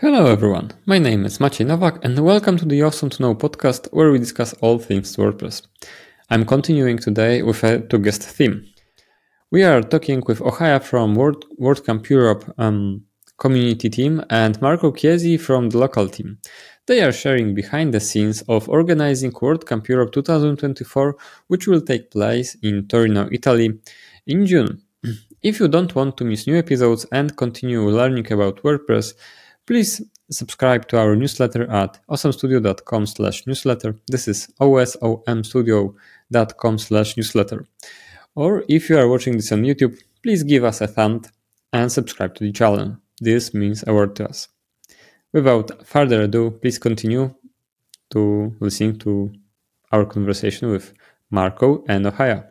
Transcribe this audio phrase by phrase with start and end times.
[0.00, 3.88] Hello everyone, my name is Maciej Nowak and welcome to the Osom to Know podcast
[3.90, 5.62] where we discuss all things WordPress.
[6.30, 8.64] I'm continuing today with a two guest theme.
[9.50, 13.02] We are talking with Ohia from Word, WordCamp Europe um,
[13.38, 16.38] community team and Marco Chiesi from the local team.
[16.86, 21.16] They are sharing behind the scenes of organizing WordCamp Europe 2024,
[21.48, 23.80] which will take place in Torino, Italy
[24.28, 24.80] in June.
[25.42, 29.14] If you don't want to miss new episodes and continue learning about WordPress,
[29.68, 30.00] Please
[30.30, 33.94] subscribe to our newsletter at osomstudio.com slash newsletter.
[34.06, 37.66] This is osomstudio.com slash newsletter.
[38.34, 41.20] Or if you are watching this on YouTube, please give us a thumb
[41.74, 42.96] and subscribe to the channel.
[43.20, 44.48] This means a lot to us.
[45.34, 47.34] Without further ado, please continue
[48.08, 49.30] to listening to
[49.92, 50.94] our conversation with
[51.30, 52.48] Marco and Ohia.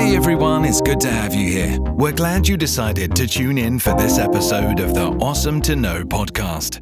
[0.00, 1.78] Hey everyone, it's good to have you here.
[1.78, 6.04] We're glad you decided to tune in for this episode of the Osom to Know
[6.04, 6.80] podcast.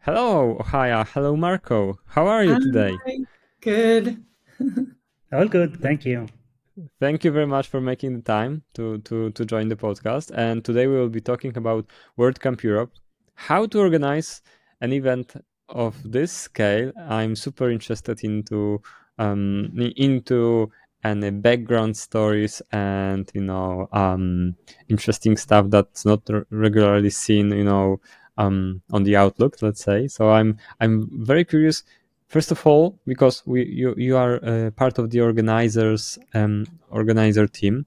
[0.00, 1.04] Hello, Ohia.
[1.04, 1.96] Hello, Marco.
[2.06, 2.58] How are you Hi.
[2.58, 2.98] today?
[3.60, 4.20] Good.
[5.32, 6.26] All good, thank you.
[6.98, 10.32] Thank you very much for making the time to, to, to join the podcast.
[10.34, 11.86] And today we will be talking about
[12.18, 12.94] WordCamp Europe,
[13.34, 14.42] how to organize
[14.80, 15.34] an event
[15.68, 16.90] of this scale.
[17.08, 18.82] I'm super interested into
[19.18, 20.70] um, into
[21.04, 24.54] any background stories and you know um,
[24.88, 28.00] interesting stuff that's not r- regularly seen you know
[28.38, 30.08] um, on the outlook let's say.
[30.08, 31.84] So i'm i'm very curious
[32.28, 37.46] first of all because we you, you are uh, part of the organizers um, organizer
[37.46, 37.86] team.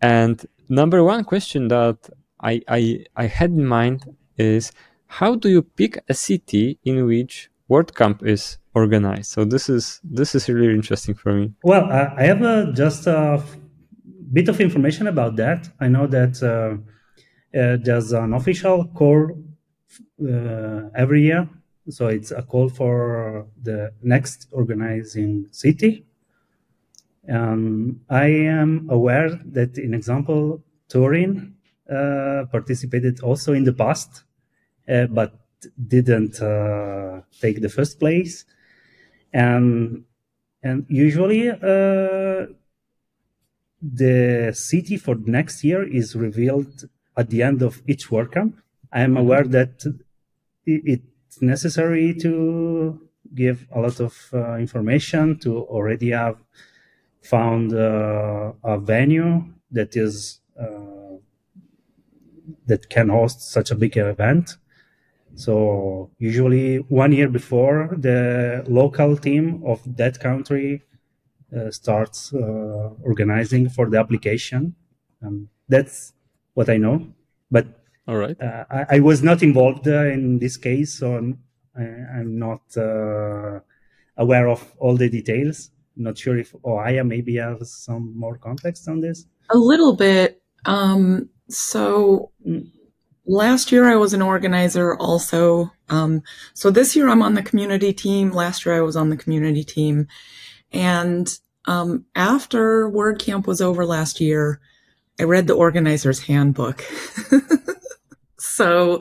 [0.00, 1.98] And number one question that
[2.40, 4.72] I, I i had in mind is
[5.06, 9.30] how do you pick a city in which WordCamp is organized.
[9.30, 11.52] So this is this is really interesting for me.
[11.62, 13.42] Well, I have just a
[14.32, 15.68] bit of information about that.
[15.80, 16.76] I know that uh,
[17.58, 19.30] uh, there's an official call
[20.26, 21.48] uh, every year.
[21.90, 26.06] So it's a call for the next organizing city.
[27.28, 31.54] Um, I am aware that, in example, Turin
[31.90, 34.24] uh, participated also in the past,
[34.88, 35.34] uh, but
[35.88, 38.44] didn't uh, take the first place.
[39.32, 40.04] And
[40.62, 42.46] and usually uh,
[43.82, 46.84] the city for next year is revealed
[47.16, 48.54] at the end of each WordCamp.
[48.92, 49.84] I am aware that
[50.64, 53.00] it's necessary to
[53.34, 56.36] give a lot of uh, information to already have
[57.22, 61.16] found uh, a venue that is uh,
[62.66, 64.56] that can host such a big event.
[65.34, 70.82] So usually one year before the local team of that country
[71.56, 74.74] uh, starts uh, organizing for the application.
[75.24, 76.12] Um, that's
[76.54, 77.06] what I know,
[77.50, 77.66] but
[78.06, 78.40] All right.
[78.40, 81.38] uh, I, I was not involved uh, in this case, so I'm,
[81.76, 83.60] I, I'm not uh,
[84.16, 85.70] aware of all the details.
[85.96, 89.26] Not sure if Ohia maybe has some more context on this.
[89.50, 90.42] A little bit.
[90.64, 92.70] Um, so Mm.
[93.26, 95.72] Last year I was an organizer also.
[95.88, 96.22] Um,
[96.54, 98.30] so this year I'm on the community team.
[98.30, 100.08] Last year I was on the community team.
[100.72, 101.28] And
[101.66, 104.60] um, after WordCamp was over last year,
[105.20, 106.82] I read the organizer's handbook.
[108.38, 109.00] so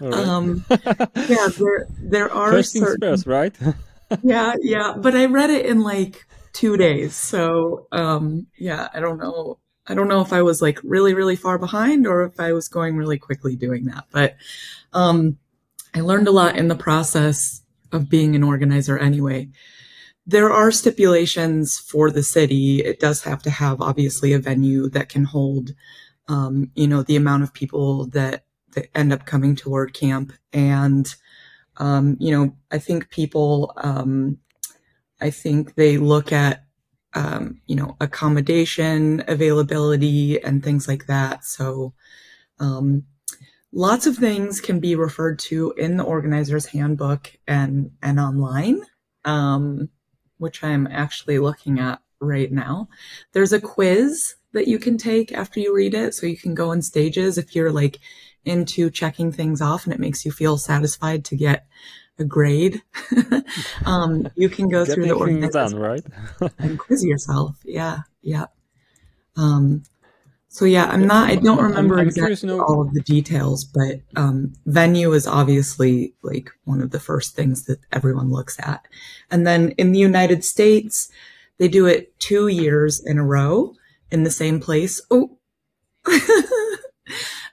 [0.00, 0.14] right.
[0.14, 3.54] um, yeah, there there are First certain first, right?
[4.22, 7.14] yeah, yeah, but I read it in like two days.
[7.14, 9.58] So, um, yeah, I don't know.
[9.86, 12.68] I don't know if I was like really, really far behind or if I was
[12.68, 14.04] going really quickly doing that.
[14.10, 14.36] But,
[14.92, 15.38] um,
[15.94, 19.48] I learned a lot in the process of being an organizer anyway.
[20.26, 22.84] There are stipulations for the city.
[22.84, 25.74] It does have to have obviously a venue that can hold,
[26.28, 31.12] um, you know, the amount of people that, that end up coming to WordCamp and,
[31.78, 34.38] um, you know, I think people, um,
[35.20, 36.64] I think they look at,
[37.14, 41.44] um, you know, accommodation availability and things like that.
[41.44, 41.94] So,
[42.58, 43.04] um,
[43.72, 48.82] lots of things can be referred to in the organizer's handbook and, and online,
[49.24, 49.88] um,
[50.38, 52.88] which I'm actually looking at right now.
[53.32, 56.14] There's a quiz that you can take after you read it.
[56.14, 57.98] So you can go in stages if you're like
[58.44, 61.66] into checking things off and it makes you feel satisfied to get
[62.20, 62.82] a grade.
[63.86, 66.04] um, you can go through the done, right?
[66.58, 67.56] and quiz yourself.
[67.64, 68.46] Yeah, yeah.
[69.36, 69.82] Um,
[70.48, 71.30] so yeah, I'm not.
[71.30, 75.12] I don't I'm- remember I'm exactly to know- all of the details, but um, venue
[75.12, 78.84] is obviously like one of the first things that everyone looks at.
[79.30, 81.10] And then in the United States,
[81.58, 83.74] they do it two years in a row
[84.10, 85.00] in the same place.
[85.10, 85.38] Oh,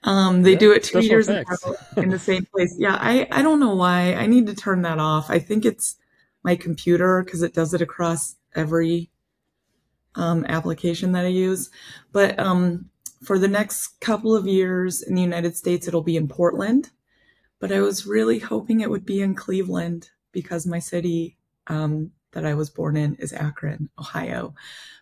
[0.07, 1.65] um, they Yeah, do it two years in, effects.
[1.97, 2.73] in the same place.
[2.79, 4.13] Yeah, I, I don't know why.
[4.13, 5.29] I need to turn that off.
[5.29, 5.97] I think it's
[6.43, 9.11] my computer because it does it across every
[10.15, 11.69] um, application that I use.
[12.13, 12.89] But um,
[13.21, 16.89] for the next couple of years in the United States, it'll be in Portland.
[17.59, 21.37] But I was really hoping it would be in Cleveland because my city
[21.67, 24.55] um, that I was born in is Akron, Ohio.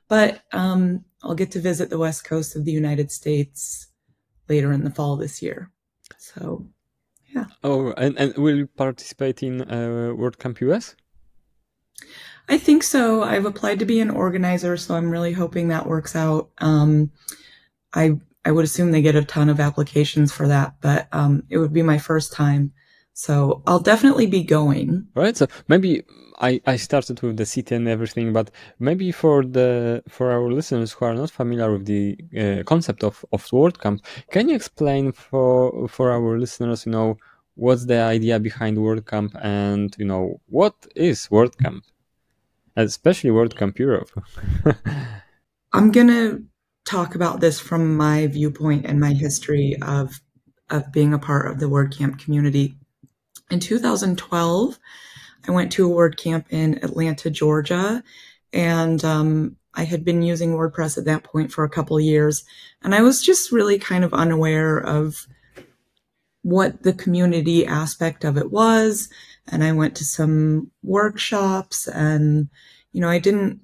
[0.07, 3.87] But um, I'll get to visit the west coast of the United States
[4.49, 5.71] later in the fall this year.
[6.17, 6.67] So,
[7.33, 7.45] yeah.
[7.63, 10.95] Oh, and, and will you participate in uh, WordCamp US?
[12.47, 13.23] I think so.
[13.23, 16.51] I've applied to be an organizer, so I'm really hoping that works out.
[16.59, 17.11] Um,
[17.93, 21.57] I I would assume they get a ton of applications for that, but um, it
[21.57, 22.73] would be my first time,
[23.17, 25.07] so I'll definitely be going.
[25.15, 25.37] Right.
[25.37, 26.03] So maybe
[26.39, 30.91] I, I started with the city and everything, but maybe for the for our listeners
[30.91, 34.01] who are not familiar with the uh, concept of of WordCamp,
[34.31, 37.17] can you explain for for our listeners, you know,
[37.55, 41.83] what's the idea behind WordCamp and you know what is WordCamp,
[42.75, 44.11] especially WordCamp Europe.
[45.73, 46.39] I'm gonna
[46.85, 50.19] talk about this from my viewpoint and my history of
[50.69, 52.77] of being a part of the WordCamp community.
[53.51, 54.79] In 2012,
[55.47, 58.03] I went to a WordCamp in Atlanta, Georgia,
[58.51, 62.43] and um, I had been using WordPress at that point for a couple years,
[62.81, 65.27] and I was just really kind of unaware of
[66.41, 69.09] what the community aspect of it was.
[69.47, 72.49] And I went to some workshops, and
[72.93, 73.59] you know, I didn't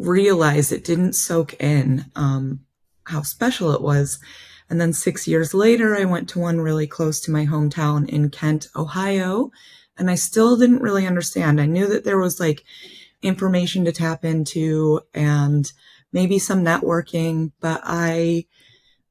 [0.00, 2.60] realize it didn't soak in um,
[3.04, 4.18] how special it was.
[4.70, 8.30] And then six years later, I went to one really close to my hometown in
[8.30, 9.50] Kent, Ohio,
[9.98, 11.60] and I still didn't really understand.
[11.60, 12.62] I knew that there was like
[13.20, 15.70] information to tap into and
[16.12, 18.46] maybe some networking, but I,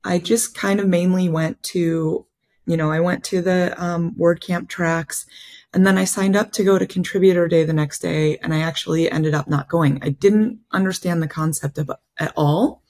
[0.04, 2.26] I just kind of mainly went to,
[2.66, 5.26] you know, I went to the um, WordCamp tracks
[5.74, 8.62] and then I signed up to go to contributor day the next day and I
[8.62, 10.00] actually ended up not going.
[10.02, 12.82] I didn't understand the concept of at all.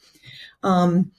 [0.63, 1.11] Um,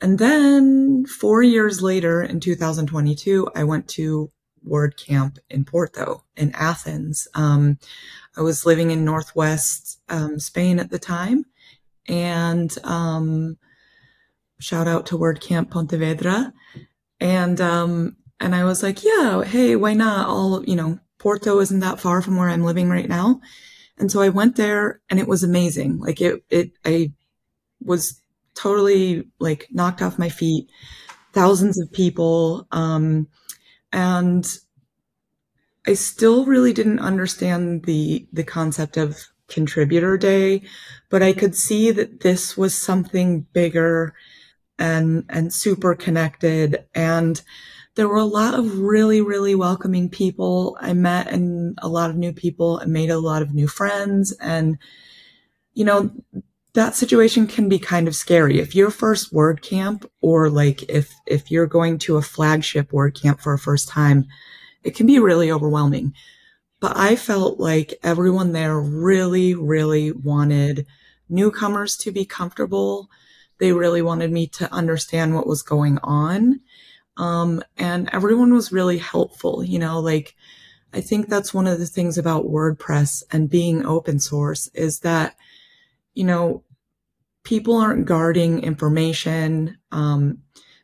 [0.00, 4.30] and then four years later in 2022, I went to
[4.66, 7.26] WordCamp in Porto in Athens.
[7.34, 7.78] Um,
[8.36, 11.44] I was living in Northwest um, Spain at the time
[12.06, 13.58] and um,
[14.58, 16.52] shout out to WordCamp Pontevedra.
[17.20, 20.28] And um, and I was like, yeah, hey, why not?
[20.28, 23.40] All, you know, Porto isn't that far from where I'm living right now.
[23.98, 25.98] And so I went there and it was amazing.
[25.98, 27.12] Like it, it, I
[27.82, 28.20] was
[28.58, 30.68] totally like knocked off my feet,
[31.32, 32.66] thousands of people.
[32.72, 33.28] Um,
[33.92, 34.46] and
[35.86, 39.16] I still really didn't understand the, the concept of
[39.46, 40.62] contributor day,
[41.08, 44.14] but I could see that this was something bigger
[44.78, 46.84] and, and super connected.
[46.94, 47.40] And
[47.94, 50.76] there were a lot of really, really welcoming people.
[50.80, 54.32] I met and a lot of new people and made a lot of new friends.
[54.40, 54.78] And,
[55.74, 56.10] you know,
[56.78, 58.60] that situation can be kind of scary.
[58.60, 63.52] If your first WordCamp or like if, if you're going to a flagship WordCamp for
[63.52, 64.28] a first time,
[64.84, 66.14] it can be really overwhelming.
[66.78, 70.86] But I felt like everyone there really, really wanted
[71.28, 73.10] newcomers to be comfortable.
[73.58, 76.60] They really wanted me to understand what was going on.
[77.16, 80.36] Um, and everyone was really helpful, you know, like
[80.94, 85.34] I think that's one of the things about WordPress and being open source is that,
[86.14, 86.62] you know,
[87.44, 89.78] people aren't guarding information.
[89.92, 90.38] Um,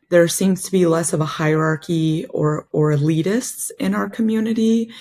[0.09, 4.91] there seems to be less of a hierarchy or, or elitists in our community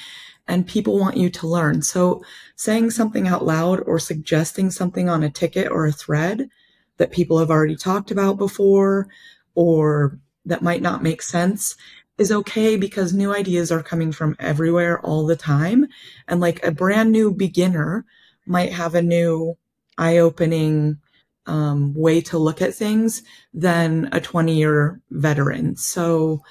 [0.46, 1.82] and people want you to learn.
[1.82, 2.22] So
[2.56, 6.48] saying something out loud or suggesting something on a ticket or a thread
[6.96, 9.08] that people have already talked about before
[9.54, 11.76] or that might not make sense
[12.18, 15.86] is okay because new ideas are coming from everywhere all the time.
[16.28, 18.04] And like a brand new beginner
[18.46, 19.56] might have a new
[19.98, 20.98] eye opening
[21.46, 23.22] um, way to look at things
[23.52, 25.76] than a 20 year veteran.
[25.76, 26.42] So,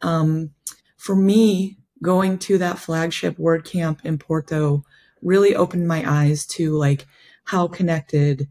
[0.00, 0.50] um,
[0.96, 4.84] for me, going to that flagship WordCamp in Porto
[5.22, 7.06] really opened my eyes to like
[7.44, 8.48] how connected,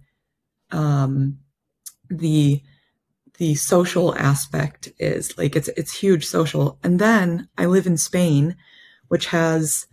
[0.72, 1.40] um,
[2.10, 2.62] the,
[3.38, 6.78] the social aspect is like it's, it's huge social.
[6.84, 8.56] And then I live in Spain,
[9.08, 9.88] which has,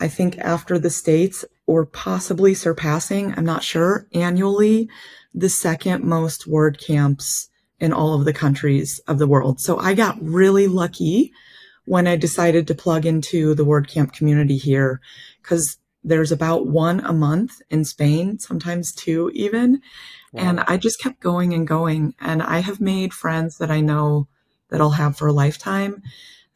[0.00, 4.88] I think after the States or possibly surpassing, I'm not sure annually,
[5.34, 7.48] the second most WordCamps
[7.80, 9.60] in all of the countries of the world.
[9.60, 11.32] So I got really lucky
[11.86, 15.00] when I decided to plug into the WordCamp community here
[15.42, 19.80] because there's about one a month in Spain, sometimes two even.
[20.32, 20.42] Wow.
[20.42, 22.14] And I just kept going and going.
[22.20, 24.28] And I have made friends that I know
[24.68, 26.02] that I'll have for a lifetime.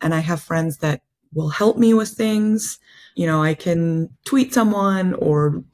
[0.00, 1.02] And I have friends that
[1.34, 2.78] will help me with things.
[3.14, 5.64] You know, I can tweet someone or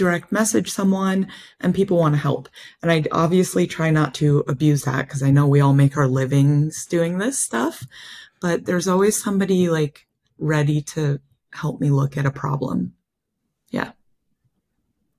[0.00, 1.28] direct message someone
[1.60, 2.48] and people want to help.
[2.82, 6.08] And I obviously try not to abuse that because I know we all make our
[6.08, 7.84] livings doing this stuff,
[8.40, 10.06] but there's always somebody like
[10.38, 11.20] ready to
[11.52, 12.94] help me look at a problem.
[13.68, 13.92] Yeah.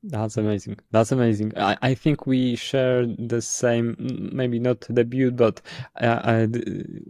[0.03, 0.77] That's amazing.
[0.89, 1.53] That's amazing.
[1.55, 3.95] I, I think we share the same,
[4.33, 5.61] maybe not debut, but
[6.01, 6.47] uh, uh,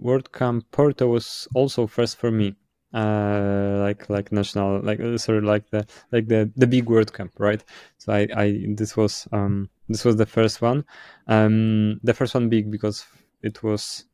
[0.08, 2.54] WordCamp Porto was also first for me.
[2.94, 7.64] Uh, like like national, like uh, sorry, like the like the the big WordCamp, right?
[7.98, 10.84] So I I this was um this was the first one,
[11.28, 13.06] um the first one big because
[13.42, 14.06] it was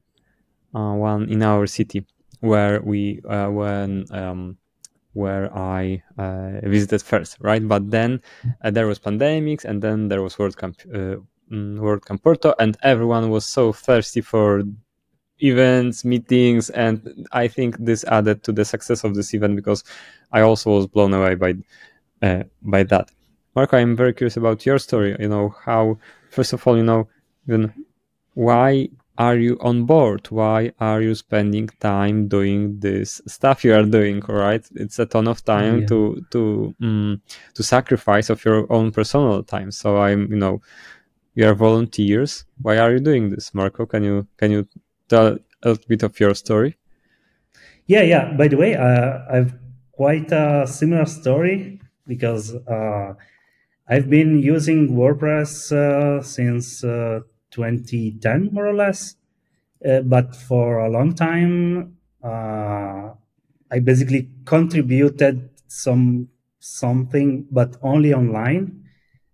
[0.75, 2.05] uh, one in our city
[2.41, 4.57] where we uh, when um
[5.13, 7.67] where I uh, visited first, right?
[7.67, 8.21] But then
[8.63, 11.19] uh, there was pandemics, and then there was WordCamp, uh,
[11.49, 14.63] World WordCamp Porto, and everyone was so thirsty for
[15.39, 19.83] events, meetings, and I think this added to the success of this event because
[20.31, 21.55] I also was blown away by
[22.21, 23.11] uh, by that.
[23.55, 25.15] Marco, I'm very curious about your story.
[25.19, 25.97] You know how,
[26.29, 27.07] first of all, you know,
[27.47, 27.73] even
[28.33, 30.27] why are you on board?
[30.29, 34.23] Why are you spending time doing this stuff you are doing?
[34.29, 35.87] All right, it's a ton of time yeah.
[35.87, 37.21] to to um,
[37.55, 39.71] to sacrifice of your own personal time.
[39.71, 40.61] So I'm, you know,
[41.33, 42.45] you are volunteers.
[42.61, 43.85] Why are you doing this, Marco?
[43.85, 44.67] Can you can you
[45.07, 46.77] tell a bit of your story?
[47.85, 48.33] Yeah, yeah.
[48.33, 49.53] By the way, uh, I've
[49.91, 53.13] quite a similar story because uh,
[53.89, 57.21] I've been using WordPress uh, since uh,
[57.51, 59.15] 2010 more or less
[59.87, 63.09] uh, but for a long time uh,
[63.71, 66.27] i basically contributed some
[66.59, 68.83] something but only online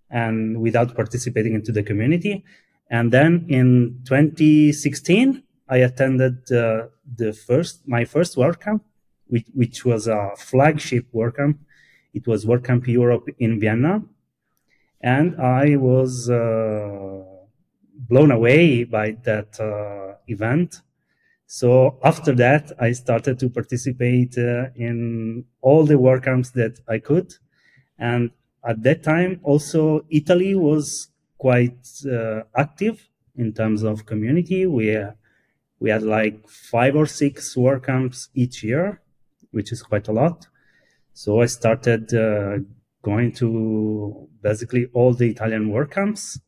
[0.10, 2.44] and without participating into the community
[2.90, 8.82] and then in 2016 i attended uh, the first my first WordCamp
[9.28, 11.58] which, which was a flagship WordCamp
[12.14, 14.04] it was WordCamp europe in vienna
[15.02, 17.24] and i was uh,
[18.10, 20.82] blown away by that uh, event.
[21.46, 27.34] So after that, I started to participate uh, in all the WordCamps that I could.
[27.98, 28.32] And
[28.66, 34.66] at that time, also Italy was quite uh, active in terms of community.
[34.66, 34.88] We
[35.84, 39.02] we had like five or six WordCamps each year,
[39.52, 40.48] which is quite a lot.
[41.14, 42.60] So I started uh,
[43.02, 46.40] going to basically all the Italian WordCamps,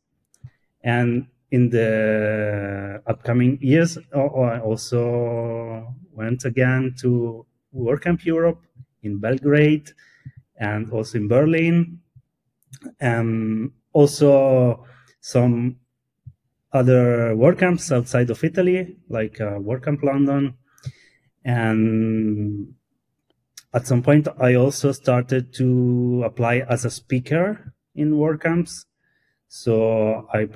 [0.81, 8.61] and in the upcoming years, I also went again to WordCamp Europe
[9.03, 9.91] in Belgrade
[10.57, 11.99] and also in Berlin,
[13.01, 14.85] and also
[15.19, 15.75] some
[16.75, 20.55] other WordCamps outside of Italy, like uh, WordCamp London.
[21.45, 22.75] And
[23.73, 28.85] at some point, I also started to apply as a speaker in WordCamps.
[29.47, 30.49] So I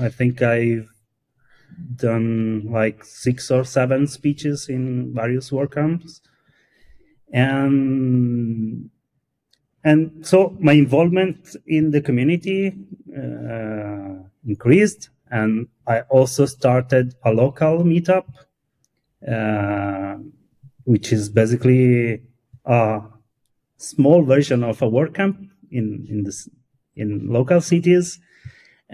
[0.00, 0.88] I think I've
[1.94, 6.20] done like six or seven speeches in various WordCamps.
[7.32, 8.90] And
[9.84, 12.74] and so my involvement in the community
[13.16, 18.26] uh, increased and I also started a local meetup,
[19.36, 20.16] uh,
[20.84, 22.22] which is basically
[22.64, 23.02] a
[23.76, 25.36] small version of a WordCamp
[25.70, 26.48] in in this
[26.96, 28.20] in local cities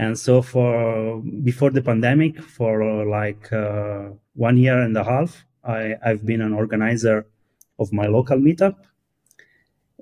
[0.00, 5.94] and so for before the pandemic, for like uh, one year and a half, I,
[6.02, 7.26] I've been an organizer
[7.78, 8.76] of my local meetup.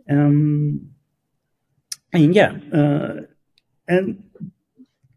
[0.08, 0.90] Um,
[2.12, 3.22] and yeah, uh,
[3.88, 4.22] and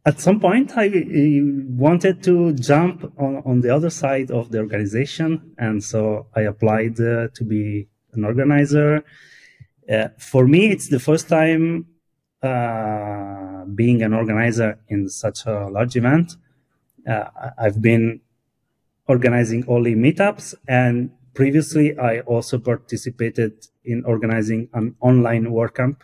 [0.05, 0.89] at some point I,
[1.69, 6.99] wanted to jump on, on the other side of the organization, and so I applied
[6.99, 9.03] uh, to be an organizer.
[9.91, 11.85] Uh, for me, it's the first time
[12.41, 16.35] uh, being an organizer in such a large event.
[17.07, 17.25] Uh,
[17.57, 18.21] I've been
[19.07, 25.97] organizing only meetups, and previously I also participated in organizing an online WordCamp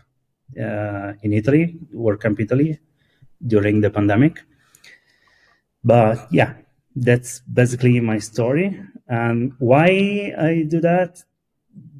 [0.59, 2.79] uh, in Italy, WordCamp Italy,
[3.45, 4.39] during the pandemic.
[5.83, 6.53] But yeah,
[6.95, 8.79] that's basically my story.
[9.07, 11.23] And why I do that?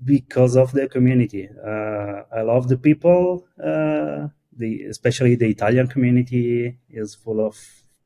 [0.08, 1.50] because of the community.
[1.64, 3.46] Uh, I love the people.
[3.60, 7.56] Uh, the especially the Italian community is full of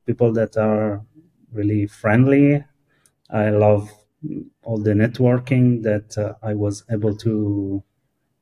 [0.06, 1.06] people that are
[1.54, 2.66] really friendly.
[3.30, 3.90] I love
[4.64, 7.84] all the networking that uh, I was able to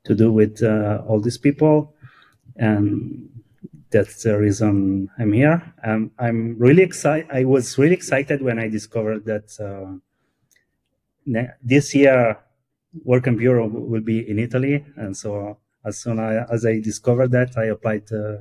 [0.05, 1.93] to do with uh, all these people,
[2.55, 3.29] and
[3.91, 5.73] that's the reason I'm here.
[5.83, 7.29] Um, I'm really excited.
[7.31, 9.97] I was really excited when I discovered that uh,
[11.63, 12.37] this year
[13.05, 17.65] WordCamp Europe will be in Italy, and so as soon as I discovered that, I
[17.65, 18.37] applied uh,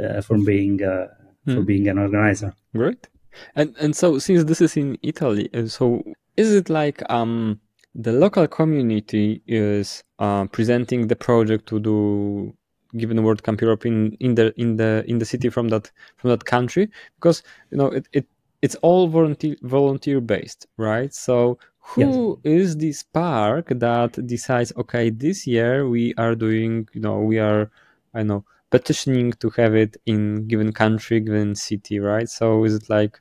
[0.00, 1.08] uh, for being uh,
[1.44, 1.54] hmm.
[1.54, 2.54] for being an organizer.
[2.74, 3.08] Great.
[3.56, 6.02] And and so since this is in Italy, uh, so
[6.36, 7.60] is it like um
[7.94, 12.52] the local community is uh, presenting the project to do
[12.96, 16.44] given WordCamp Europe in, in the in the in the city from that from that
[16.44, 18.26] country because you know it, it
[18.62, 22.54] it's all volunteer volunteer based right so who yes.
[22.62, 27.70] is this park that decides okay this year we are doing you know we are
[28.14, 32.88] i know petitioning to have it in given country given city right so is it
[32.88, 33.20] like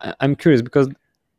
[0.00, 0.88] I, i'm curious because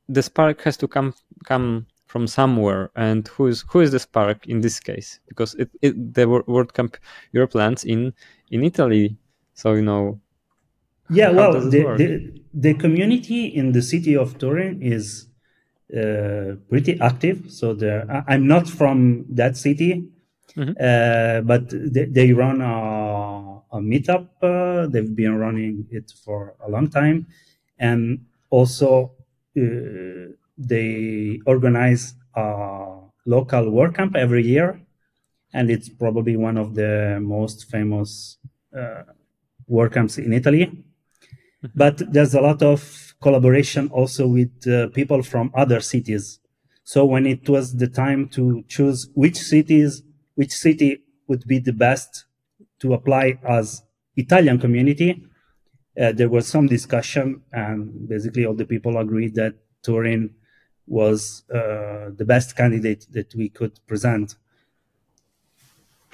[0.09, 1.13] the spark has to come
[1.45, 5.69] come from somewhere and who is who is the spark in this case because it,
[5.81, 6.95] it the WordCamp
[7.33, 8.13] Europe lands in
[8.49, 9.15] in italy
[9.53, 10.19] so you know
[11.09, 15.27] yeah well the, the, the community in the city of turin is
[15.95, 20.09] uh, pretty active so there i'm not from that city
[20.55, 20.73] mm-hmm.
[20.79, 26.69] uh, but they, they run a, a meetup uh, they've been running it for a
[26.69, 27.27] long time
[27.79, 29.11] and also
[29.57, 34.81] uh, they organize a local WordCamp every year,
[35.53, 38.37] and it's probably one of the most famous
[38.75, 39.03] uh,
[39.69, 40.65] WordCamps in Italy.
[40.65, 41.67] Mm-hmm.
[41.75, 46.39] But there's a lot of collaboration also with uh, people from other cities.
[46.83, 50.03] So when it was the time to choose which cities,
[50.35, 52.25] which city would be the best
[52.79, 53.83] to apply as
[54.15, 55.25] Italian community,
[55.99, 60.35] uh, there was some discussion, and basically all the people agreed that Turin
[60.87, 64.35] was uh, the best candidate that we could present.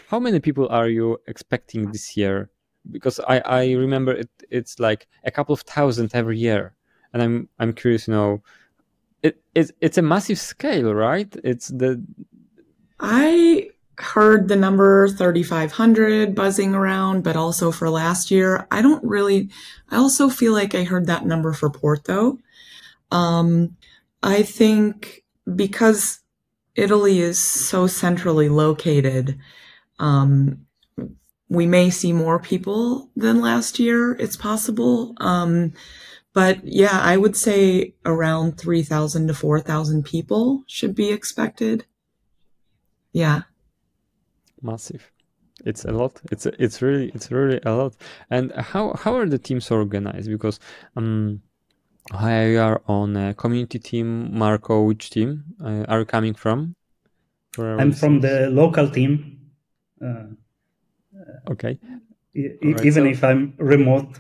[0.10, 2.50] How many people are you expecting this year?
[2.92, 6.76] Because I, I remember it, it's like a couple of thousand every year,
[7.14, 8.42] and I'm I'm curious, you know,
[9.22, 11.34] it, it's it's a massive scale, right?
[11.44, 12.04] It's the
[13.00, 19.50] I heard the number 3500 buzzing around but also for last year i don't really
[19.90, 22.40] i also feel like i heard that number for porto
[23.12, 23.78] um,
[24.24, 26.22] I think because
[26.76, 29.38] Italy is so centrally located,
[30.00, 30.66] um,
[31.50, 34.14] we may see more people than last year.
[34.14, 35.14] It's possible.
[35.18, 35.74] Um,
[36.34, 41.86] but yeah, I would say around 3,000 to 4,000 people should be expected.
[43.12, 43.42] Yeah.
[44.62, 45.12] Massive.
[45.66, 46.20] It's a lot.
[46.32, 47.96] It's it's really it's really a lot.
[48.30, 50.30] And how how are the teams organized?
[50.30, 50.60] Because
[50.96, 51.42] um
[52.12, 54.38] Hi, you are on a community team.
[54.38, 56.76] Marco, which team uh, are you coming from?
[57.58, 59.40] I'm from the local team.
[60.04, 60.36] Uh,
[61.50, 61.80] okay.
[62.36, 63.10] E- right, even so...
[63.10, 64.20] if I'm remote.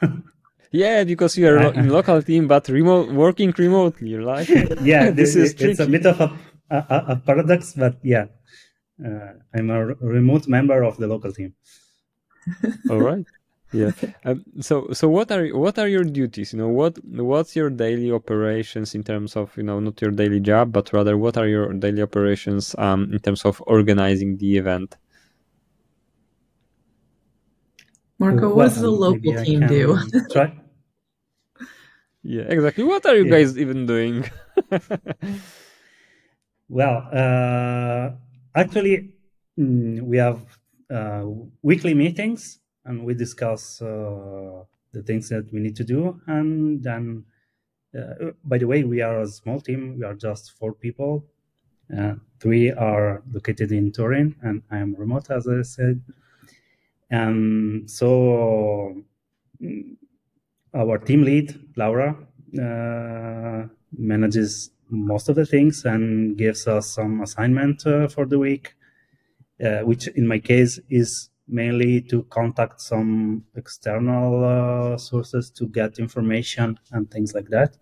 [0.72, 4.48] yeah, because you are in local team, but remote working remotely, right?
[4.82, 6.32] yeah, this, is it's a bit of a,
[6.70, 8.26] a, a paradox, but yeah,
[9.04, 11.54] uh, I'm a remote member of the local team.
[12.88, 13.26] All right
[13.72, 13.92] yeah.
[14.24, 16.52] Um, so so what are what are your duties?
[16.52, 20.40] You know what what's your daily operations in terms of you know not your daily
[20.40, 24.96] job but rather what are your daily operations um, in terms of organizing the event?
[28.18, 29.98] Marco what does the local team do?
[30.32, 30.52] Try
[32.22, 32.84] yeah exactly.
[32.84, 33.30] What are you yeah.
[33.30, 34.24] guys even doing?
[36.70, 38.10] Well uh,
[38.54, 39.14] actually
[39.58, 40.44] mm, we have
[40.92, 41.24] uh,
[41.62, 46.20] weekly meetings and we discuss uh, the things that we need to do.
[46.26, 47.24] And then,
[47.96, 49.98] uh, by the way, we are a small team.
[49.98, 51.26] We are just four people.
[51.96, 56.00] Uh, three are located in Turin, and I am remote, as I said.
[57.10, 59.02] And so,
[59.62, 59.96] mm,
[60.74, 62.16] our team lead, Laura,
[62.58, 68.74] uh, manages most of the things and gives us some assignment uh, for the week,
[69.62, 75.98] uh, which in my case is mainly to contact some external uh, sources to get
[75.98, 77.76] information and things like that.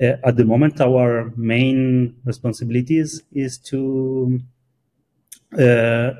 [0.00, 4.40] Uh, at the moment, our main responsibilities is to
[5.58, 6.12] uh,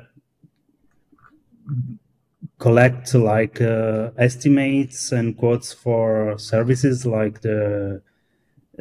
[2.59, 8.01] collect like uh, estimates and quotes for services like the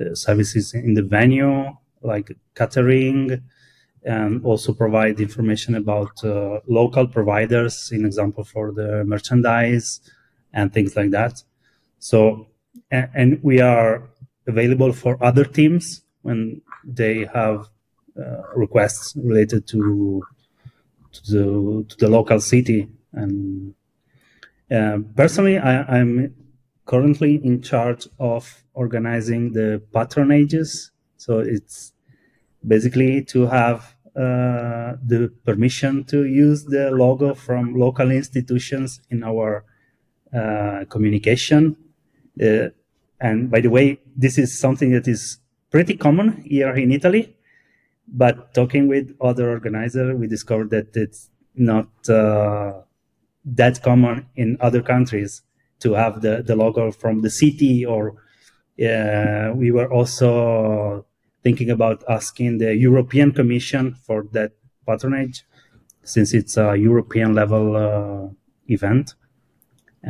[0.00, 3.42] uh, services in the venue, like catering,
[4.06, 10.00] and also provide information about uh, local providers, in example for the merchandise
[10.52, 11.42] and things like that.
[11.98, 12.46] So,
[12.90, 14.08] and, and we are
[14.46, 17.68] available for other teams when they have
[18.18, 20.22] uh, requests related to
[21.12, 22.88] to the to the local city.
[23.12, 23.74] And
[24.70, 26.34] uh, personally, I, am
[26.84, 30.90] currently in charge of organizing the patronages.
[31.16, 31.92] So it's
[32.66, 39.64] basically to have the permission to use the logo from local institutions in our
[40.34, 41.76] uh, communication.
[42.42, 42.68] Uh,
[43.20, 45.38] and by the way, this is something that is
[45.70, 47.36] pretty common here in Italy.
[48.08, 52.82] But talking with other organizers, we discovered that it's not uh,
[53.44, 55.42] that common in other countries
[55.80, 58.16] to have the, the logo from the city or
[58.84, 61.05] uh, we were also
[61.46, 64.50] thinking about asking the European Commission for that
[64.88, 65.44] patronage,
[66.02, 68.26] since it's a European level uh,
[68.66, 69.14] event.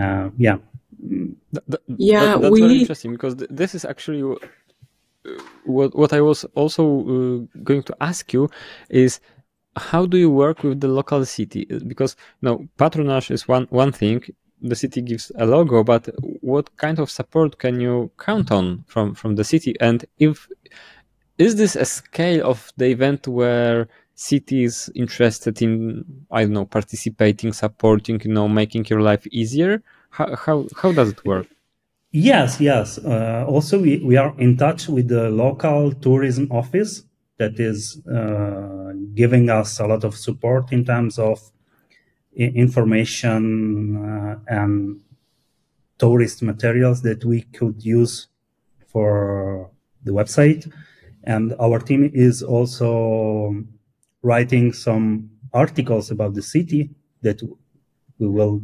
[0.02, 0.56] Uh, yeah.
[1.52, 2.60] That, yeah, that, that's we...
[2.62, 4.36] very interesting because th- this is actually uh,
[5.64, 8.48] what what I was also uh, going to ask you
[8.88, 9.20] is
[9.90, 11.66] how do you work with the local city?
[11.92, 14.22] Because you know, patronage is one one thing.
[14.62, 16.08] The city gives a logo, but
[16.40, 19.72] what kind of support can you count on from from the city?
[19.80, 20.48] And if
[21.38, 27.52] is this a scale of the event where cities interested in I don't know participating,
[27.52, 29.82] supporting, you know, making your life easier?
[30.10, 31.46] How how how does it work?
[32.12, 32.98] Yes, yes.
[32.98, 37.04] Uh, also, we, we are in touch with the local tourism office
[37.36, 41.38] that is uh, giving us a lot of support in terms of
[42.34, 45.02] information uh, and
[45.98, 48.28] tourist materials that we could use
[48.86, 49.70] for
[50.04, 50.72] the website.
[51.26, 53.64] And our team is also
[54.22, 56.90] writing some articles about the city
[57.22, 57.42] that
[58.18, 58.62] we will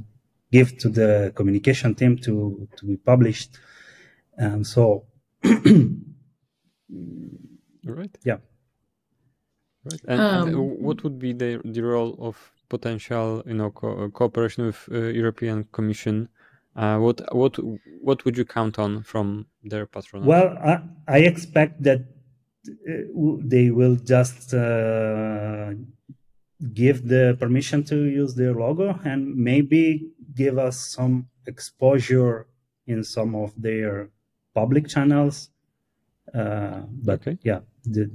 [0.52, 3.58] give to the communication team to, to be published.
[4.36, 5.06] And so,
[7.84, 8.16] right.
[8.24, 8.38] Yeah.
[9.84, 10.00] Right.
[10.06, 14.66] And, um, and, what would be the the role of potential, you know, co- cooperation
[14.66, 16.28] with uh, European Commission?
[16.76, 17.58] Uh, what what
[18.00, 20.28] what would you count on from their patronage?
[20.28, 22.04] Well, I, I expect that uh,
[22.64, 25.72] they will just uh,
[26.72, 32.46] give the permission to use their logo and maybe give us some exposure
[32.86, 34.10] in some of their
[34.54, 35.50] public channels.
[36.32, 37.38] Uh, but okay.
[37.42, 38.10] yeah, the,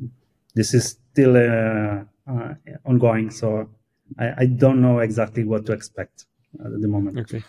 [0.55, 2.53] this is still uh, uh,
[2.85, 3.69] ongoing, so
[4.17, 6.25] I, I, don't know exactly what to expect
[6.63, 7.19] at the moment.
[7.19, 7.43] Okay.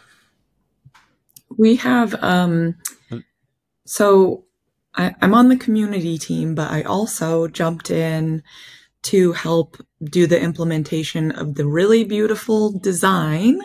[1.57, 2.75] We have um,
[3.87, 4.45] so
[4.99, 8.43] I, I'm on the community team, but I also jumped in
[9.05, 13.61] to help do the implementation of the really beautiful design.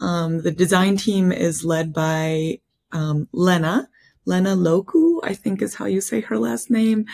[0.00, 2.60] Um, the design team is led by
[2.92, 3.88] um, Lena,
[4.24, 7.06] Lena Loku, I think is how you say her last name.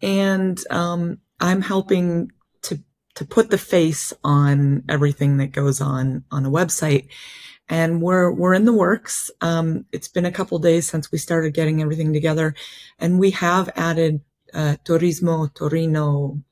[0.00, 2.30] And um, I'm helping
[2.62, 2.78] to
[3.16, 7.08] to put the face on everything that goes on on a website.
[7.68, 9.30] And we're we're in the works.
[9.40, 12.54] Um, it's been a couple days since we started getting everything together,
[12.98, 14.20] and we have added
[14.52, 16.42] uh, Turismo Torino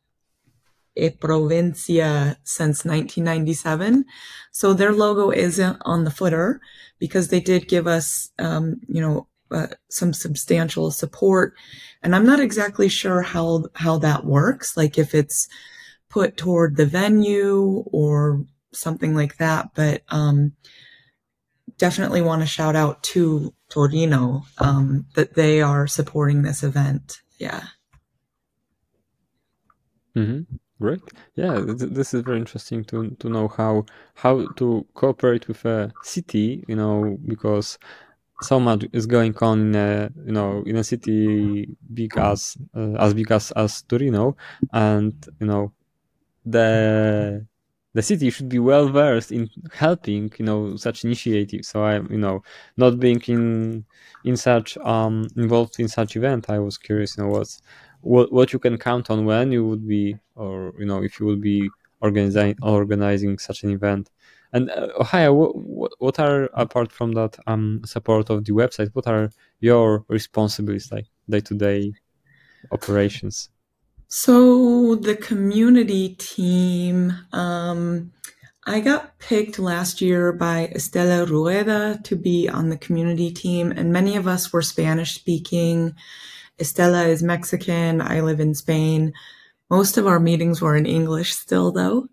[0.95, 4.05] e Provincia since 1997.
[4.51, 6.61] So their logo isn't on the footer
[6.99, 11.55] because they did give us, um, you know, uh, some substantial support.
[12.03, 14.77] And I'm not exactly sure how, how that works.
[14.77, 15.49] Like if it's
[16.09, 19.71] put toward the venue or something like that.
[19.75, 20.53] But, um,
[21.83, 27.19] definitely want to shout out to Torino, um, that they are supporting this event.
[27.39, 27.65] Yeah.
[30.17, 30.43] Mm-hmm.
[30.81, 31.01] Great.
[31.35, 35.93] Yeah, th- this is very interesting to to know how how to cooperate with a
[36.03, 36.65] city.
[36.69, 37.79] You know, because
[38.43, 42.95] so much is going on in a you know in a city big as uh,
[43.05, 44.37] as big as as Torino,
[44.73, 45.73] and you know
[46.47, 47.47] the
[47.95, 51.69] the city should be well versed in helping you know such initiatives.
[51.69, 52.43] So I you know
[52.77, 53.85] not being in
[54.25, 57.17] in such um involved in such event, I was curious.
[57.17, 57.61] You know what's
[58.01, 61.27] what what you can count on when you would be or you know if you
[61.27, 64.11] will be organizing organizing such an event
[64.53, 69.07] and uh, Ohia, what, what are apart from that um, support of the website what
[69.07, 71.93] are your responsibilities like day-to-day
[72.73, 73.51] operations
[74.15, 78.13] so the community team um,
[78.67, 83.91] I got picked last year by Estela Rueda to be on the community team, and
[83.91, 85.95] many of us were Spanish speaking.
[86.59, 88.03] Estela is Mexican.
[88.03, 89.15] I live in Spain.
[89.71, 92.07] Most of our meetings were in English still though.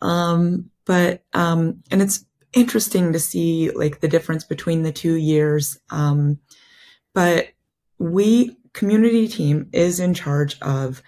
[0.00, 5.80] Um, but, um, and it's interesting to see like the difference between the two years.
[5.90, 6.38] Um,
[7.12, 7.48] but
[7.98, 11.02] we community team is in charge of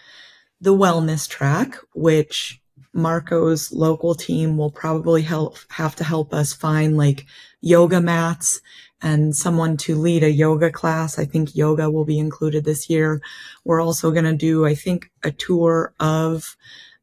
[0.63, 2.61] the wellness track, which
[2.95, 7.27] Marco's local team will probably help have to help us find like
[7.61, 8.61] yoga mats
[9.03, 11.19] and someone to lead a yoga class.
[11.19, 13.21] I think yoga will be included this year.
[13.65, 16.57] We're also going to do, I think, a tour of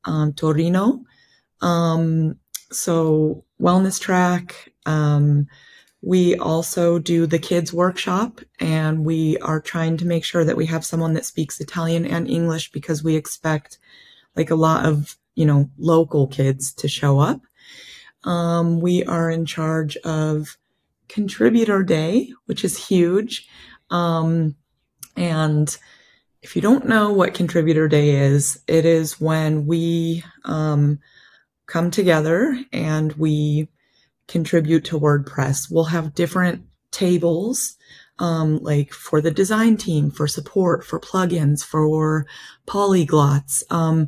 [0.06, 1.04] um, Torino.
[1.60, 2.38] Um,
[2.72, 4.72] so wellness track.
[4.86, 5.48] Um,
[6.02, 10.66] we also do the kids workshop and we are trying to make sure that we
[10.66, 13.80] have someone that speaks Italian and English because we expect
[14.36, 17.42] like a lot of, you know, local kids to show up.
[18.24, 20.58] Um, we are in charge of
[21.10, 23.48] contributor day, which is huge.
[23.90, 24.56] Um,
[25.18, 25.76] and
[26.42, 31.00] if you don't know what contributor day is, it is when we, um,
[31.66, 33.70] come together and we
[34.30, 35.70] contribute to WordPress.
[35.70, 37.78] We'll have different tables,
[38.20, 42.26] um, like for the design team, for support, for plugins, for
[42.66, 43.64] polyglots.
[43.70, 44.08] Um,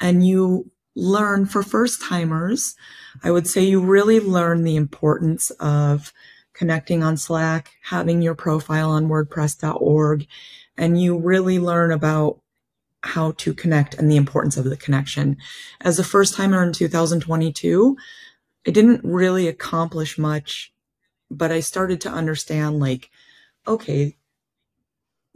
[0.00, 2.74] and you learn for first timers.
[3.22, 6.12] I would say you really learn the importance of
[6.54, 10.26] connecting on Slack, having your profile on WordPress.org,
[10.76, 12.40] and you really learn about
[13.02, 15.36] how to connect and the importance of the connection.
[15.80, 17.96] As a first timer in 2022,
[18.68, 20.74] I didn't really accomplish much,
[21.30, 23.10] but I started to understand like,
[23.66, 24.18] okay,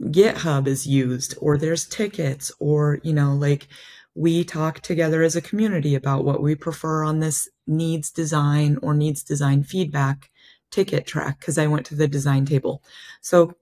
[0.03, 3.67] GitHub is used or there's tickets or, you know, like
[4.13, 8.93] we talk together as a community about what we prefer on this needs design or
[8.93, 10.29] needs design feedback
[10.69, 12.83] ticket track because I went to the design table.
[13.21, 13.55] So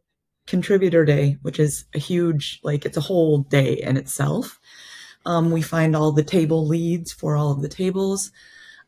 [0.47, 4.59] contributor day, which is a huge, like it's a whole day in itself.
[5.25, 8.33] Um, we find all the table leads for all of the tables.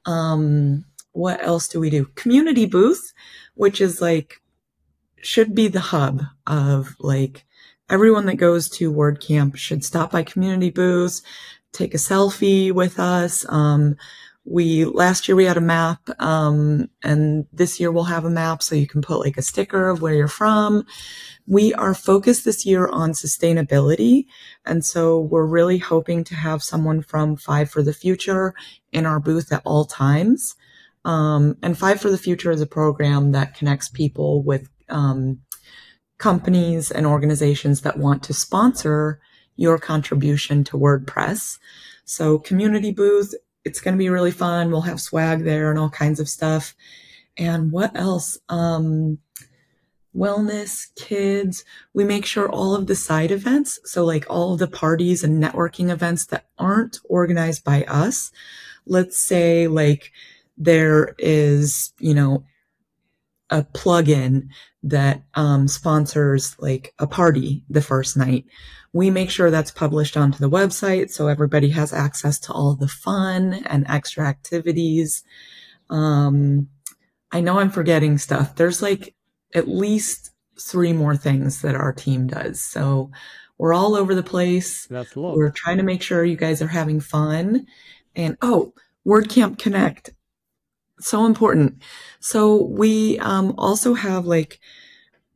[0.06, 2.06] Um, what else do we do?
[2.16, 3.14] Community booth,
[3.56, 4.42] which is like,
[5.22, 7.46] should be the hub of like
[7.90, 11.22] everyone that goes to WordCamp should stop by community booths,
[11.72, 13.46] take a selfie with us.
[13.50, 13.96] Um,
[14.46, 18.62] we last year we had a map um, and this year we'll have a map
[18.62, 20.86] so you can put like a sticker of where you're from.
[21.48, 24.26] We are focused this year on sustainability
[24.66, 28.54] and so we're really hoping to have someone from five for the future
[28.92, 30.56] in our booth at all times.
[31.06, 35.40] Um, and five for the future is a program that connects people with um,
[36.18, 39.20] companies and organizations that want to sponsor
[39.56, 41.60] your contribution to wordpress.
[42.06, 43.34] So community booth
[43.66, 44.72] it's going to be really fun.
[44.72, 46.76] We'll have swag there and all kinds of stuff.
[47.38, 48.38] And what else?
[48.50, 49.20] Um,
[50.16, 51.64] wellness, kids.
[51.94, 55.42] We make sure all of the side events, so like all of the parties and
[55.42, 58.32] networking events that aren't organized by us.
[58.86, 60.12] Let's say like
[60.58, 62.44] there is, you know,
[63.54, 64.48] a plugin
[64.82, 68.46] that um, sponsors like a party the first night.
[68.94, 72.88] We make sure that's published onto the website so everybody has access to all the
[72.88, 75.24] fun and extra activities.
[75.90, 76.68] Um,
[77.32, 78.56] I know I'm forgetting stuff.
[78.56, 79.14] There's like
[79.54, 82.60] at least three more things that our team does.
[82.64, 83.12] So
[83.60, 84.88] we're all over the place.
[84.88, 85.16] That's.
[85.16, 87.68] We're trying to make sure you guys are having fun.
[88.16, 88.74] And oh,
[89.06, 90.10] WordCamp Connect
[91.10, 91.82] so important.
[92.20, 94.60] So we um, also have like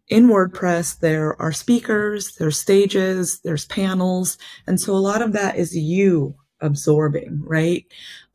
[0.07, 4.37] in WordPress, there are speakers, there's stages, there's panels.
[4.65, 7.85] And so a lot of that is you absorbing, right?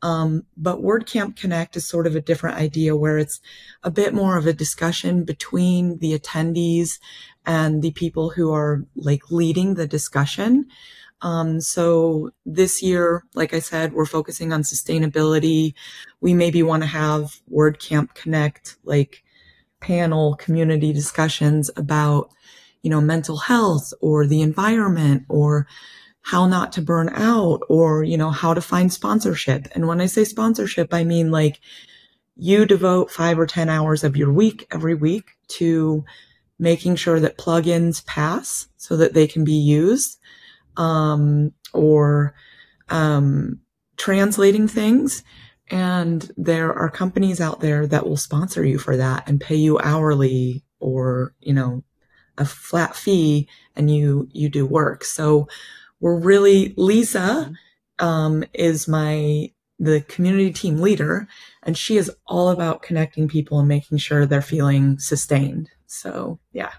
[0.01, 3.41] Um, but WordCamp Connect is sort of a different idea where it's
[3.83, 6.99] a bit more of a discussion between the attendees
[7.45, 10.67] and the people who are like leading the discussion.
[11.21, 15.73] Um, so this year, like I said, we're focusing on sustainability.
[16.23, 19.23] We maybe want to have WordCamp Connect, like
[19.81, 22.31] panel community discussions about,
[22.81, 25.67] you know, mental health or the environment or
[26.21, 29.67] how not to burn out or, you know, how to find sponsorship.
[29.75, 31.59] And when I say sponsorship, I mean like
[32.37, 36.05] you devote five or 10 hours of your week every week to
[36.57, 40.19] making sure that plugins pass so that they can be used
[40.77, 42.33] um, or
[42.87, 43.59] um,
[43.97, 45.21] translating things.
[45.73, 49.79] And there are companies out there that will sponsor you for that and pay you
[49.79, 51.83] hourly or, you know,
[52.37, 55.03] a flat fee and you, you do work.
[55.03, 55.47] So
[55.99, 57.51] we're really, Lisa,
[57.97, 61.27] um, is my, the community team leader
[61.63, 65.71] and she is all about connecting people and making sure they're feeling sustained.
[65.87, 66.73] So yeah.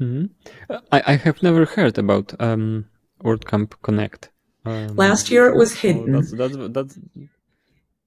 [0.00, 0.74] Mm-hmm.
[0.90, 2.86] I, I have never heard about um,
[3.22, 4.30] WordCamp Connect.
[4.64, 6.10] Um, Last year it was hidden.
[6.10, 6.98] That's, that's, that's...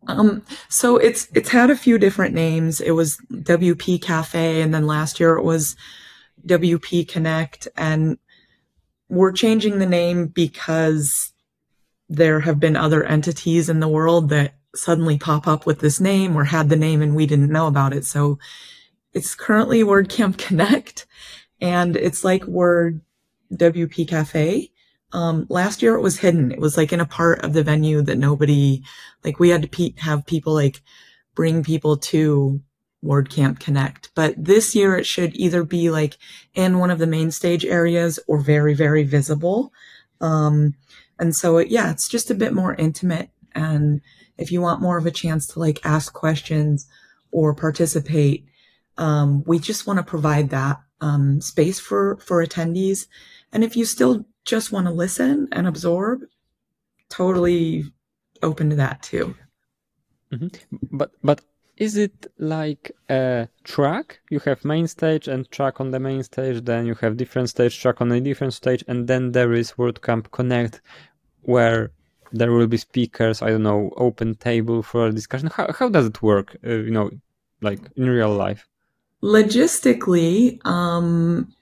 [0.08, 2.80] Um, so it's it's had a few different names.
[2.80, 5.76] It was WP Cafe, and then last year it was
[6.46, 8.18] WP Connect, and
[9.10, 11.32] we're changing the name because
[12.10, 16.36] there have been other entities in the world that suddenly pop up with this name
[16.36, 18.06] or had the name and we didn't know about it.
[18.06, 18.38] So
[19.14, 21.08] it's currently WordCamp Connect
[21.62, 23.02] and it's like Word
[23.54, 24.72] WP Cafe.
[25.16, 26.52] Um, last year it was hidden.
[26.52, 28.84] It was like in a part of the venue that nobody,
[29.24, 30.82] like we had to pe- have people like
[31.36, 32.60] bring people to
[33.02, 34.12] WordCamp Connect.
[34.14, 36.18] But this year it should either be like
[36.54, 39.72] in one of the main stage areas or very, very visible.
[40.20, 40.76] Um,
[41.18, 43.30] and so it, yeah, it's just a bit more intimate.
[43.54, 44.02] And
[44.38, 46.90] if you want more of a chance to like ask questions
[47.32, 48.48] or participate,
[48.98, 53.08] um, we just want to provide that um, space for for attendees.
[53.54, 56.22] And if you still just want to listen and absorb,
[57.10, 57.84] totally
[58.42, 59.36] open to that too.
[60.32, 60.48] Mm-hmm.
[60.92, 61.42] But but
[61.78, 64.20] is it like a track?
[64.30, 67.80] You have main stage and track on the main stage, then you have different stage,
[67.80, 70.82] track on a different stage, and then there is WordCamp Connect,
[71.42, 71.92] where
[72.32, 73.42] there will be speakers.
[73.42, 75.50] I don't know, open table for a discussion.
[75.54, 76.56] How how does it work?
[76.66, 77.10] Uh, you know,
[77.62, 78.68] like in real life.
[79.24, 81.55] Logistically, um,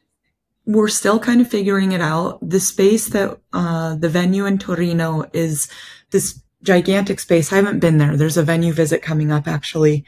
[0.65, 2.39] we're still kind of figuring it out.
[2.47, 5.67] The space that uh, the venue in Torino is
[6.11, 7.51] this gigantic space.
[7.51, 8.15] I haven't been there.
[8.15, 10.05] There's a venue visit coming up actually.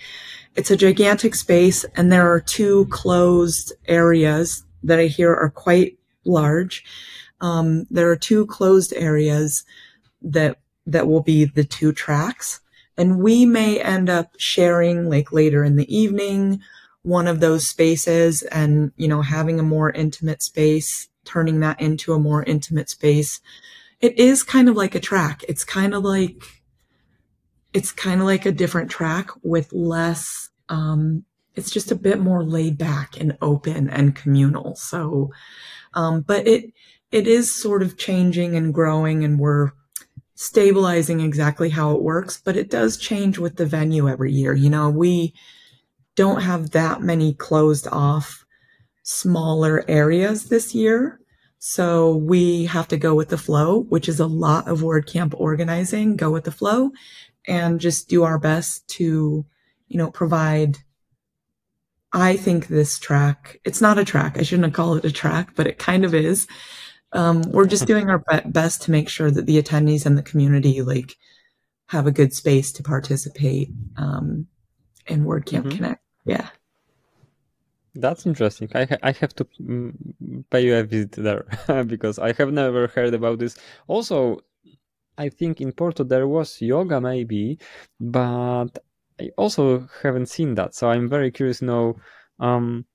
[0.56, 5.98] It's a gigantic space and there are two closed areas that I hear are quite
[6.24, 6.86] large.
[7.42, 9.66] Um, there are two closed areas
[10.22, 12.62] that that will be the two tracks
[12.98, 16.62] and we may end up sharing like later in the evening
[17.06, 22.14] one of those spaces and you know having a more intimate space turning that into
[22.14, 23.42] a more intimate space.
[24.00, 25.44] It is kind of like a track.
[25.48, 26.42] It's kind of like
[27.74, 32.44] it's kind of like a different track with less um it's just a bit more
[32.44, 34.76] laid back and open and communal.
[34.76, 35.32] So
[35.94, 36.74] um but it
[37.12, 39.72] it is sort of changing and growing and we're
[40.34, 44.56] stabilizing exactly how it works but it does change with the venue every year.
[44.56, 45.36] You know we
[46.16, 48.46] don't have that many closed off
[49.04, 51.20] smaller areas this year.
[51.60, 56.16] So we have to go with the flow, which is a lot of WordCamp organizing,
[56.16, 56.92] go with the flow
[57.48, 59.46] and just do our best to,
[59.88, 60.78] you know, provide
[62.16, 64.38] I think this track, it's not a track.
[64.38, 66.48] I shouldn't call it a track, but it kind of is.
[67.12, 70.82] Um, we're just doing our best to make sure that the attendees and the community
[70.82, 71.18] like
[71.88, 74.48] have a good space to participate um,
[75.08, 75.70] in WordCamp mm-hmm.
[75.72, 76.05] Connect.
[76.26, 76.50] Yeah.
[77.96, 78.70] That's interesting.
[78.76, 81.46] I ha- I have to mm, pay you a visit there
[81.88, 83.58] because I have never heard about this.
[83.88, 84.40] Also,
[85.18, 87.60] I think in Porto there was yoga maybe,
[88.00, 88.80] but
[89.20, 90.76] I also haven't seen that.
[90.76, 91.98] So I'm very curious to know
[92.40, 92.86] um,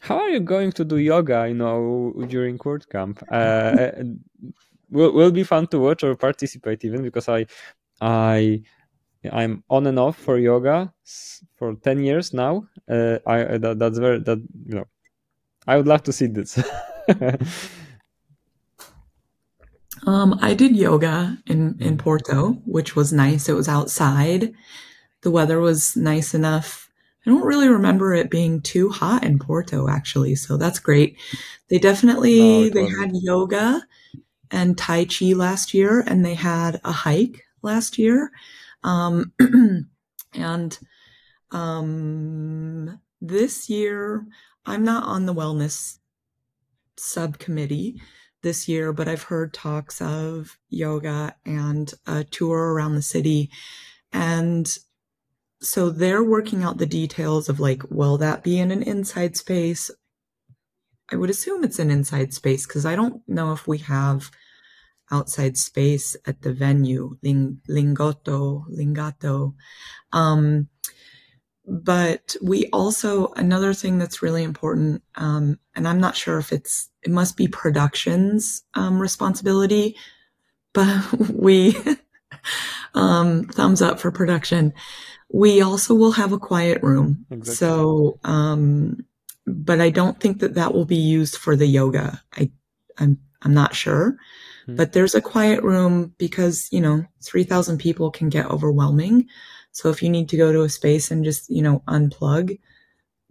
[0.00, 3.22] how are you going to do yoga, you know, during WordCamp?
[3.30, 4.04] Uh,
[4.90, 7.46] will will be fun to watch or participate even because I
[8.00, 8.62] I
[9.32, 10.92] I'm on and off for yoga
[11.56, 12.66] for 10 years now.
[12.88, 14.86] Uh, I that, that's very that you know
[15.66, 16.58] I would love to see this.
[20.06, 23.48] um, I did yoga in in Porto, which was nice.
[23.48, 24.52] It was outside.
[25.22, 26.90] The weather was nice enough.
[27.26, 31.16] I don't really remember it being too hot in Porto actually, so that's great.
[31.68, 33.86] They definitely no, they had yoga
[34.50, 38.30] and tai chi last year and they had a hike last year.
[38.84, 39.32] Um,
[40.34, 40.78] and
[41.50, 44.26] um, this year,
[44.66, 45.98] I'm not on the wellness
[46.96, 48.00] subcommittee
[48.42, 53.50] this year, but I've heard talks of yoga and a tour around the city.
[54.12, 54.72] And
[55.60, 59.90] so they're working out the details of like, will that be in an inside space?
[61.10, 64.30] I would assume it's an inside space because I don't know if we have
[65.10, 69.54] outside space at the venue, Ling, Lingotto, Lingato.
[70.12, 70.68] Um,
[71.66, 76.90] but we also, another thing that's really important, um, and I'm not sure if it's,
[77.02, 79.96] it must be production's um, responsibility,
[80.72, 81.76] but we,
[82.94, 84.74] um, thumbs up for production.
[85.32, 87.26] We also will have a quiet room.
[87.30, 87.54] Exactly.
[87.54, 89.04] So, um,
[89.46, 92.22] but I don't think that that will be used for the yoga.
[92.34, 92.50] I,
[92.98, 94.16] I'm, I'm not sure.
[94.64, 94.76] Mm-hmm.
[94.76, 99.28] But there's a quiet room because, you know, 3,000 people can get overwhelming.
[99.72, 102.58] So if you need to go to a space and just, you know, unplug,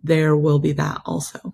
[0.03, 1.53] there will be that also.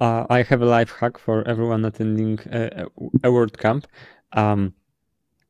[0.00, 2.86] Uh, I have a life hack for everyone attending a,
[3.24, 3.84] a WordCamp.
[4.32, 4.74] Um,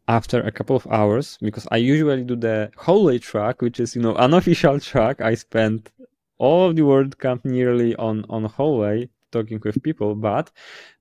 [0.08, 4.02] after a couple of hours, because I usually do the hallway track, which is you
[4.02, 5.20] know unofficial track.
[5.20, 5.90] I spent
[6.38, 10.50] all of the WordCamp nearly on on hallway talking with people but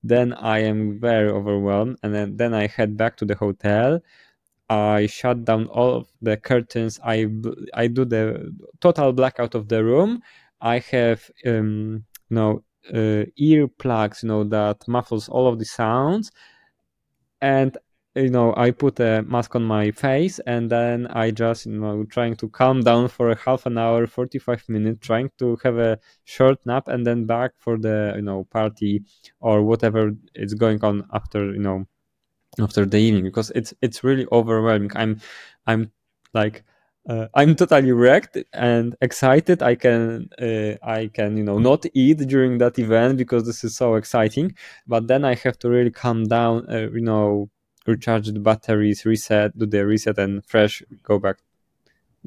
[0.02, 4.00] then i am very overwhelmed and then, then i head back to the hotel.
[4.70, 7.00] I shut down all of the curtains.
[7.04, 7.26] I
[7.74, 10.22] i do the total blackout of the room.
[10.60, 16.30] I have um you know uh, earplugs you know that muffles all of the sounds.
[17.40, 17.76] And
[18.20, 22.04] you know i put a mask on my face and then i just you know
[22.04, 25.98] trying to calm down for a half an hour 45 minutes trying to have a
[26.24, 29.02] short nap and then back for the you know party
[29.40, 31.86] or whatever is going on after you know
[32.60, 35.20] after the evening because it's it's really overwhelming i'm
[35.66, 35.90] i'm
[36.34, 36.64] like
[37.08, 39.62] uh, I'm totally wrecked and excited.
[39.62, 43.76] I can uh, I can you know not eat during that event because this is
[43.76, 44.54] so exciting.
[44.86, 46.66] But then I have to really calm down.
[46.70, 47.50] Uh, you know,
[47.86, 51.38] recharge the batteries, reset, do the reset, and fresh go back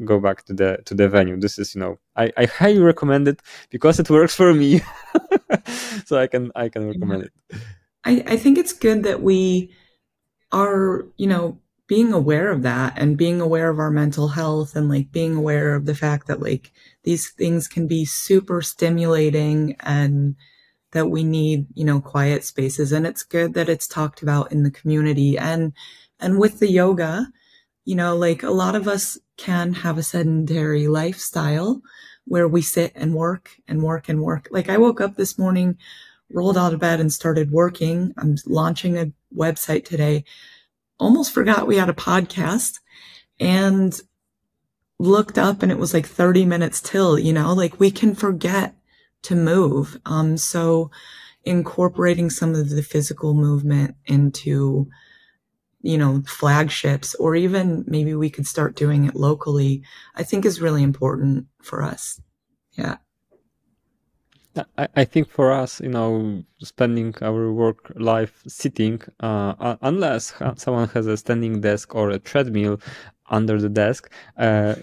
[0.03, 1.39] go back to the to the venue.
[1.39, 4.81] This is you know I, I highly recommend it because it works for me.
[6.05, 7.33] so I can I can recommend it.
[8.05, 9.71] I, I think it's good that we
[10.51, 14.89] are you know being aware of that and being aware of our mental health and
[14.89, 16.71] like being aware of the fact that like
[17.03, 20.35] these things can be super stimulating and
[20.93, 22.91] that we need, you know, quiet spaces.
[22.91, 25.73] And it's good that it's talked about in the community and,
[26.19, 27.27] and with the yoga,
[27.85, 31.81] you know, like a lot of us can have a sedentary lifestyle
[32.25, 34.47] where we sit and work and work and work.
[34.51, 35.77] Like I woke up this morning,
[36.31, 38.13] rolled out of bed and started working.
[38.17, 40.23] I'm launching a website today
[40.99, 42.79] almost forgot we had a podcast
[43.39, 43.99] and
[44.99, 48.73] looked up and it was like 30 minutes till, you know, like we can forget
[49.23, 49.97] to move.
[50.05, 50.91] Um, so
[51.43, 54.87] incorporating some of the physical movement into,
[55.81, 59.83] you know, flagships, or even maybe we could start doing it locally,
[60.15, 62.21] I think is really important for us.
[62.73, 62.97] Yeah.
[64.77, 70.89] I, I think for us, you know, spending our work life sitting, uh, unless someone
[70.89, 72.79] has a standing desk or a treadmill
[73.29, 74.75] under the desk, uh,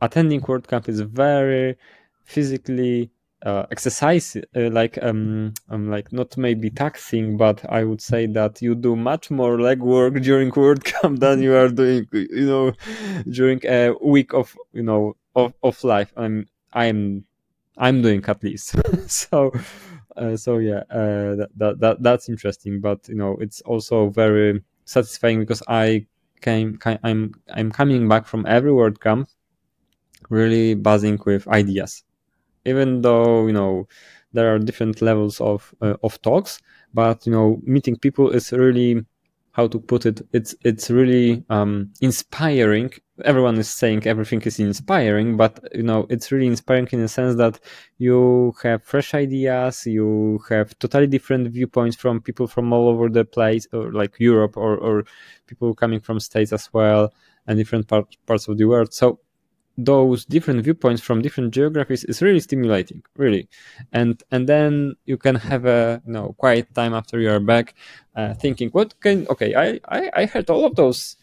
[0.00, 1.76] attending WordCamp is very
[2.24, 3.10] physically
[3.44, 8.62] uh, exercise uh, like um, um like not maybe taxing but i would say that
[8.62, 12.72] you do much more leg work during WordCamp than you are doing you know
[13.28, 17.24] during a week of you know of, of life i'm i'm
[17.76, 18.76] I'm doing at least.
[19.10, 19.52] so,
[20.16, 22.80] uh, so yeah, uh, that, that, that that's interesting.
[22.80, 26.06] But you know, it's also very satisfying because I
[26.40, 29.26] came, I'm I'm coming back from every WordCamp
[30.30, 32.02] really buzzing with ideas.
[32.64, 33.86] Even though you know
[34.32, 36.60] there are different levels of uh, of talks,
[36.92, 39.04] but you know, meeting people is really
[39.52, 42.90] how to put it it's it's really um, inspiring.
[43.24, 47.36] Everyone is saying everything is inspiring but you know it's really inspiring in the sense
[47.36, 47.60] that
[47.98, 53.24] you have fresh ideas you have totally different viewpoints from people from all over the
[53.24, 55.04] place or like europe or, or
[55.46, 57.12] people coming from states as well
[57.46, 58.92] and different part, parts of the world.
[58.92, 59.20] So
[59.76, 63.48] those different viewpoints from different geographies is really stimulating really.
[63.92, 67.74] And and then you can have a you know quiet time after you are back
[68.16, 71.16] uh, thinking what can okay I, I i heard all of those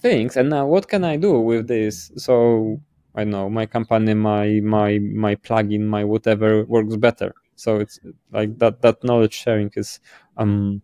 [0.00, 2.10] things and now what can i do with this?
[2.16, 2.80] So
[3.14, 7.34] i know my company my my my plugin my whatever works better.
[7.54, 8.00] So it's
[8.32, 10.00] like that that knowledge sharing is
[10.36, 10.82] um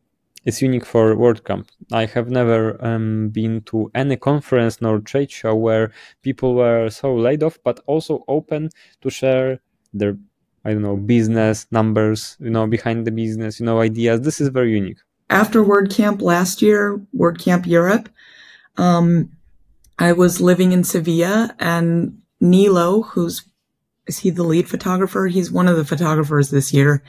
[0.49, 1.67] is unique for WordCamp.
[1.93, 5.93] I have never um, been to any conference nor trade show where
[6.23, 8.71] people were so laid off, but also open
[9.03, 9.61] to share
[9.93, 10.17] their,
[10.65, 14.23] I don't know, business numbers, you know, behind the business, you know, ideas.
[14.23, 15.01] This is very unique.
[15.29, 18.09] After WordCamp last year, WordCamp Europe,
[18.79, 19.31] um,
[19.99, 23.45] I was living in Sevilla and Nilo, who's
[24.07, 25.27] is he the lead photographer?
[25.27, 27.03] He's one of the photographers this year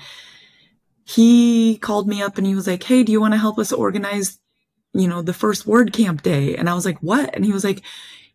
[1.09, 3.71] he called me up and he was like, Hey, do you want to help us
[3.71, 4.39] organize,
[4.93, 6.55] you know, the first WordCamp day?
[6.55, 7.33] And I was like, what?
[7.33, 7.81] And he was like,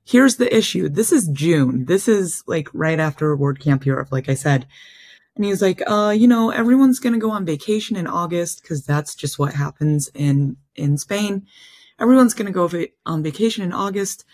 [0.05, 0.89] here's the issue.
[0.89, 1.85] This is June.
[1.85, 4.67] This is like right after WordCamp Europe, like I said.
[5.37, 8.63] And he was like, uh, you know, everyone's going to go on vacation in August
[8.63, 11.47] because that's just what happens in, in Spain.
[12.01, 14.25] Everyone's going to go va- on vacation in August.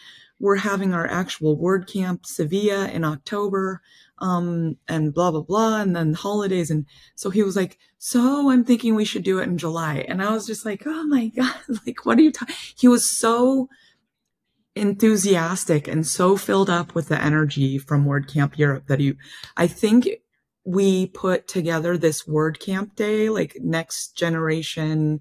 [0.41, 3.82] We're having our actual WordCamp Sevilla in October
[4.18, 6.70] um, and blah, blah, blah, and then holidays.
[6.70, 10.05] And so he was like, so I'm thinking we should do it in July.
[10.09, 11.55] And I was just like, oh my God,
[11.86, 12.55] like, what are you talking?
[12.76, 13.68] He was so
[14.74, 19.14] enthusiastic and so filled up with the energy from WordCamp Europe that he,
[19.57, 20.09] I think
[20.64, 25.20] we put together this WordCamp day, like next generation,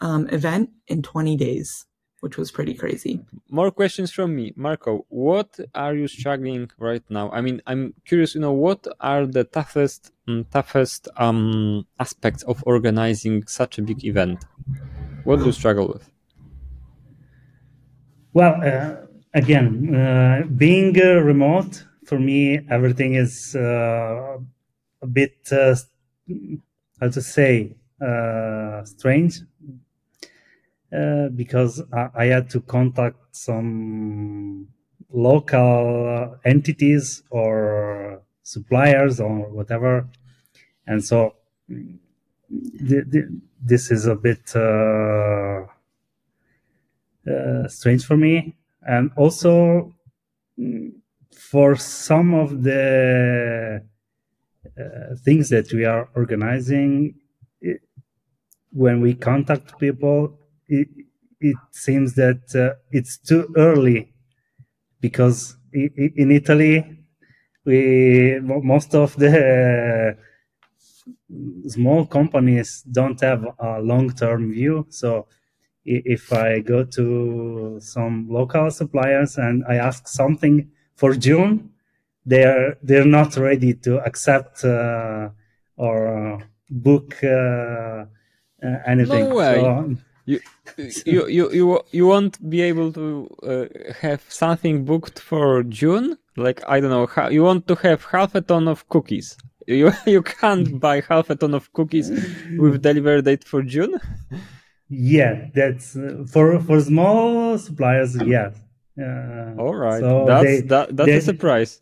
[0.00, 1.86] um, event in 20 days.
[2.20, 3.20] Which was pretty crazy.
[3.50, 5.06] More questions from me, Marco.
[5.08, 7.30] What are you struggling right now?
[7.30, 8.34] I mean, I'm curious.
[8.34, 14.04] You know, what are the toughest um, toughest um, aspects of organizing such a big
[14.04, 14.44] event?
[15.24, 16.10] What do you struggle with?
[18.32, 24.38] Well, uh, again, uh, being uh, remote for me, everything is uh,
[25.02, 25.74] a bit uh,
[27.00, 29.40] how to say uh, strange
[30.96, 34.68] uh, because I, I, had to contact some
[35.12, 40.08] local entities or suppliers or whatever,
[40.86, 41.34] and so
[41.68, 43.24] th- th-
[43.62, 45.66] this is a bit uh,
[47.30, 49.94] uh, strange for me, and also
[51.32, 53.82] for some of the
[54.78, 57.14] uh, things that we are organizing,
[57.60, 57.80] it,
[58.72, 60.39] when we contact people,
[60.70, 60.88] it,
[61.40, 64.12] it seems that uh, it's too early
[65.00, 67.04] because in Italy,
[67.64, 70.16] we most of the
[71.68, 74.86] small companies don't have a long-term view.
[74.90, 75.26] So
[75.84, 81.70] if I go to some local suppliers and I ask something for June,
[82.26, 85.30] they're they're not ready to accept uh,
[85.76, 88.06] or uh, book uh, uh
[88.86, 89.30] anything.
[89.30, 89.60] No way.
[89.60, 89.96] So,
[90.26, 90.40] you,
[91.06, 96.18] you, you, you, you won't be able to uh, have something booked for June?
[96.36, 99.36] Like, I don't know, you want to have half a ton of cookies.
[99.66, 102.10] You, you can't buy half a ton of cookies
[102.58, 104.00] with delivery date for June?
[104.88, 108.56] Yeah, that's uh, for, for small suppliers, yes.
[109.00, 111.80] Uh, All right, so that's they, that, that's they, a surprise.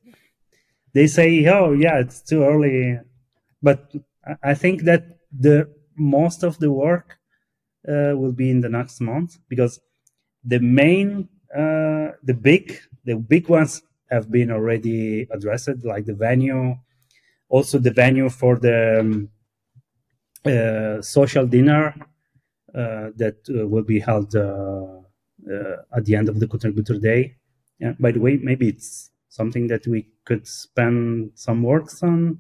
[0.93, 3.01] They say, "Oh, yeah, it's too early,"
[3.63, 3.91] but
[4.43, 7.18] I think that the most of the work
[7.87, 9.81] will be in the next month because
[10.45, 16.77] the main, uh, the big, the big ones have been already addressed, like the venue,
[17.49, 19.29] also the venue for the um,
[20.45, 21.95] uh, social dinner
[22.75, 25.01] uh, that uh, will be held uh,
[25.97, 27.35] at the end of the contributor day.
[27.81, 32.39] Yeah, by the way, maybe it's something that we could spend some works on.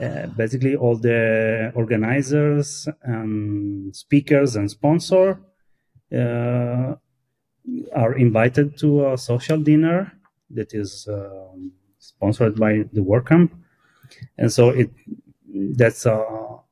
[0.00, 5.40] Uh, basically, all the organizers and speakers and sponsor
[6.14, 6.94] uh,
[7.94, 10.12] are invited to a social dinner
[10.50, 13.50] that is um, sponsored by the WordCamp,
[14.38, 14.90] and so it
[15.76, 16.06] that's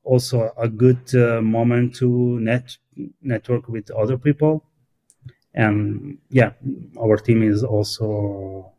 [0.05, 2.77] also a good uh, moment to net
[3.23, 4.65] network with other people.
[5.55, 6.53] And yeah
[7.01, 8.73] our team is also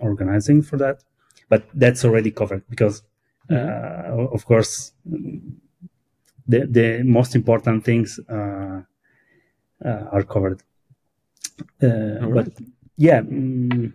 [0.00, 1.04] organizing for that.
[1.48, 3.02] But that's already covered because
[3.50, 4.20] mm-hmm.
[4.20, 4.92] uh, of course
[6.46, 8.80] the the most important things uh,
[9.84, 10.62] uh, are covered
[11.82, 11.88] uh,
[12.20, 12.34] right.
[12.34, 12.48] but
[12.96, 13.92] yeah um,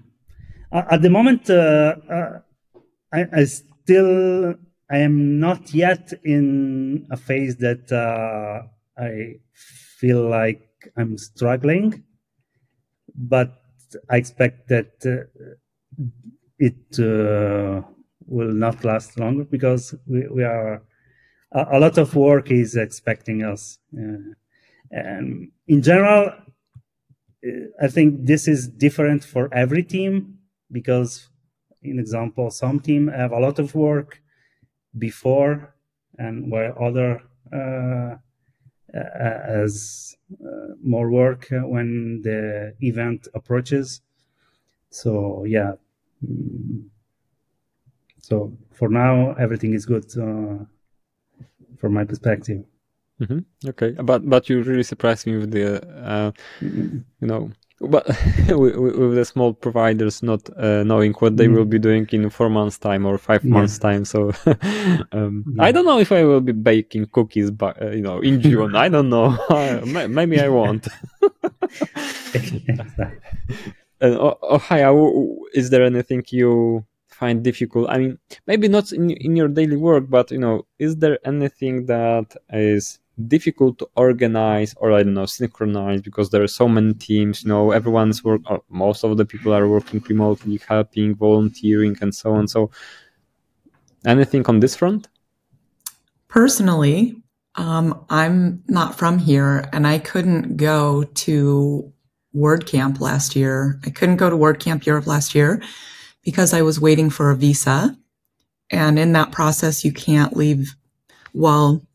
[0.71, 2.39] at the moment uh, uh,
[3.11, 4.55] I, I, still
[4.89, 7.91] i am not yet in a phase that
[8.97, 9.39] i
[10.03, 12.03] feel like I'm struggling,
[13.15, 13.53] but
[14.09, 15.23] I expect that uh,
[16.59, 17.81] it uh,
[18.27, 20.81] will not last longer because we, we are
[21.51, 23.79] a, a, lot of work is expecting us.
[23.97, 24.33] Uh,
[24.91, 27.49] and in general, uh,
[27.81, 30.39] I think this is different for every team
[30.71, 31.29] because,
[31.81, 34.21] in example, some team have a lot of work
[34.97, 35.73] before,
[36.17, 38.15] and while other uh,
[38.93, 44.01] as uh, more work when the event approaches.
[44.89, 45.73] So yeah.
[48.23, 50.63] So for now, everything is good uh,
[51.77, 52.63] from my perspective.
[53.21, 53.69] Mm-hmm.
[53.69, 56.99] Okay, but but you really surprised me with the uh, mm-hmm.
[57.21, 58.07] you know but
[58.47, 61.55] with, with, the small providers not uh, knowing what they mm.
[61.55, 63.51] will be doing in four months time or five yeah.
[63.51, 64.31] months time so
[65.11, 65.63] um, yeah.
[65.63, 68.75] i don't know if i will be baking cookies but uh, you know in june
[68.75, 69.37] i don't know
[70.07, 70.87] maybe i won't
[74.01, 74.83] and oh, oh, hi
[75.53, 76.85] is there anything you
[77.23, 78.13] find difficult i mean
[78.49, 80.55] maybe not in, in your daily work but you know
[80.85, 86.43] is there anything that is difficult to organize or I don't know synchronize because there
[86.43, 87.43] are so many teams.
[87.43, 88.41] You know, everyone's work.
[88.69, 92.47] most of the people are working remotely, helping, volunteering, and so on.
[92.47, 92.71] So,
[94.05, 95.07] anything on this front?
[96.27, 97.15] Personally,
[97.55, 101.93] um, I'm not from here, and I couldn't go to
[102.35, 103.79] WordCamp last year.
[103.85, 105.61] I couldn't go to WordCamp Europe last year
[106.23, 107.97] because I was waiting for a visa.
[108.69, 110.75] And in that process, you can't leave.
[111.33, 111.85] Well,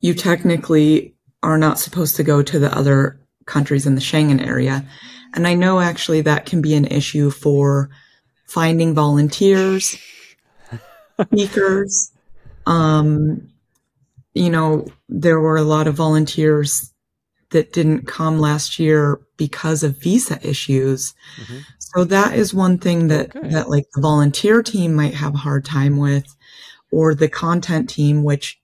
[0.00, 4.84] you technically are not supposed to go to the other countries in the Schengen area.
[5.34, 7.90] And I know actually that can be an issue for
[8.46, 9.96] finding volunteers,
[11.26, 12.12] speakers.
[12.66, 13.50] Um,
[14.34, 16.92] you know, there were a lot of volunteers
[17.50, 21.14] that didn't come last year because of visa issues.
[21.40, 21.58] Mm-hmm.
[21.78, 23.48] So that is one thing that, okay.
[23.48, 26.36] that like the volunteer team might have a hard time with
[26.90, 28.60] or the content team, which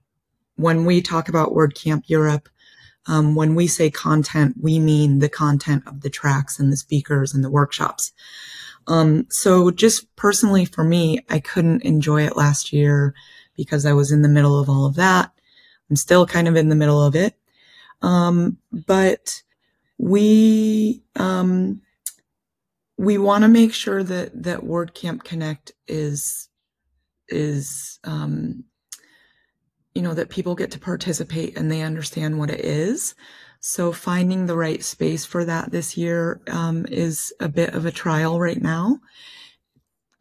[0.56, 2.48] when we talk about WordCamp Europe,
[3.06, 7.34] um, when we say content, we mean the content of the tracks and the speakers
[7.34, 8.12] and the workshops.
[8.86, 13.14] Um, so just personally for me, I couldn't enjoy it last year
[13.56, 15.30] because I was in the middle of all of that.
[15.90, 17.34] I'm still kind of in the middle of it.
[18.02, 19.42] Um, but
[19.98, 21.80] we, um,
[22.96, 26.48] we want to make sure that, that WordCamp Connect is,
[27.28, 28.64] is, um,
[29.94, 33.14] you know, that people get to participate and they understand what it is.
[33.60, 37.90] So finding the right space for that this year um, is a bit of a
[37.90, 39.00] trial right now.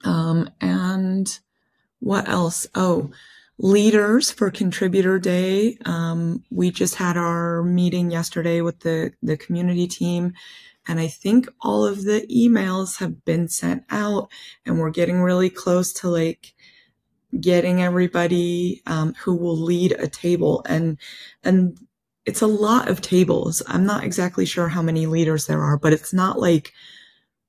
[0.06, 1.40] Um, and
[2.00, 2.68] what else?
[2.76, 3.12] Oh,
[3.58, 5.78] leaders for contributor day.
[5.86, 10.34] Um, we just had our meeting yesterday with the, the community team.
[10.88, 14.30] And I think all of the emails have been sent out
[14.66, 16.54] and we're getting really close to like
[17.40, 20.98] getting everybody um, who will lead a table and
[21.44, 21.78] and
[22.26, 25.94] it's a lot of tables i'm not exactly sure how many leaders there are but
[25.94, 26.72] it's not like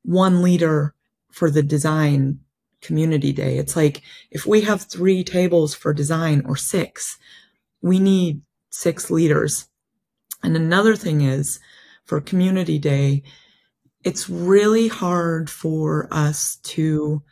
[0.02, 0.94] one leader
[1.30, 2.38] for the design
[2.84, 7.18] community day it's like if we have three tables for design or six
[7.82, 9.68] we need six leaders
[10.42, 11.58] and another thing is
[12.04, 13.22] for community day
[14.04, 17.22] it's really hard for us to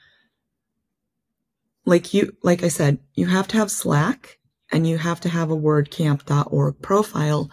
[1.85, 4.39] like you, like I said, you have to have Slack
[4.71, 7.51] and you have to have a wordcamp.org profile.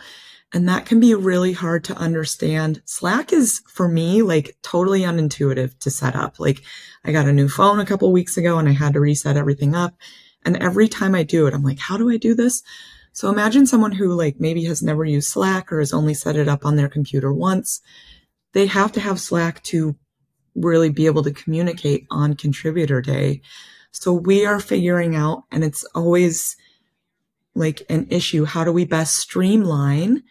[0.52, 2.82] And that can be really hard to understand.
[2.86, 6.40] Slack is for me, like totally unintuitive to set up.
[6.40, 6.64] Like
[7.04, 9.76] I got a new phone a couple weeks ago and I had to reset everything
[9.76, 9.96] up.
[10.44, 12.64] And every time I do it, I'm like, how do I do this?
[13.12, 16.48] So imagine someone who like maybe has never used Slack or has only set it
[16.48, 17.82] up on their computer once.
[18.54, 19.96] They have to have Slack to
[20.56, 23.42] really be able to communicate on contributor day.
[23.92, 26.56] So we are figuring out, and it's always
[27.56, 28.46] like an issue.
[28.46, 30.24] How do we best streamline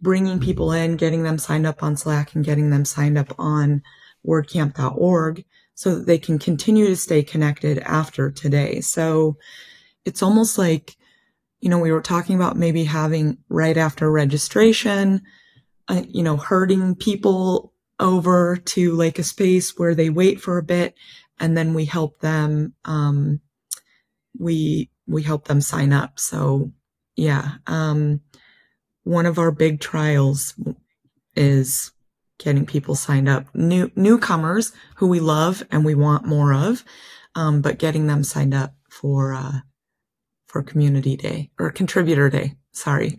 [0.00, 3.82] bringing people in, getting them signed up on Slack and getting them signed up on
[4.26, 5.44] wordcamp.org
[5.74, 8.80] so that they can continue to stay connected after today.
[8.80, 9.36] So
[10.04, 10.96] it's almost like,
[11.60, 15.22] you know, we were talking about maybe having right after registration,
[15.88, 20.62] uh, you know, herding people over to like a space where they wait for a
[20.62, 20.94] bit
[21.40, 23.40] and then we help them um,
[24.38, 26.70] we we help them sign up so
[27.16, 28.20] yeah um,
[29.08, 30.54] one of our big trials
[31.34, 31.92] is
[32.38, 36.84] getting people signed up new newcomers who we love and we want more of
[37.34, 39.60] um, but getting them signed up for uh,
[40.46, 43.18] for community day or contributor day sorry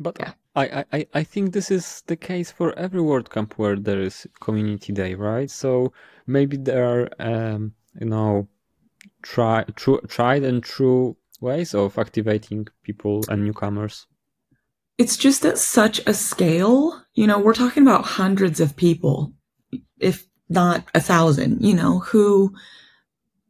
[0.00, 0.32] but yeah.
[0.54, 4.92] I, I, I think this is the case for every WordCamp where there is community
[4.92, 5.50] day, right?
[5.50, 5.94] So
[6.26, 8.48] maybe there are um, you know
[9.22, 14.06] try true tried and true ways of activating people and newcomers
[15.02, 19.32] it's just at such a scale you know we're talking about hundreds of people
[19.98, 22.54] if not a thousand you know who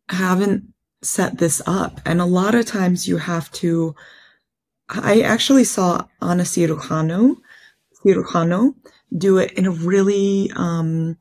[0.09, 0.65] haven't
[1.03, 3.95] set this up and a lot of times you have to
[4.89, 7.37] i actually saw Cirujano,
[8.03, 8.75] Cirujano
[9.17, 11.19] do it in a really um,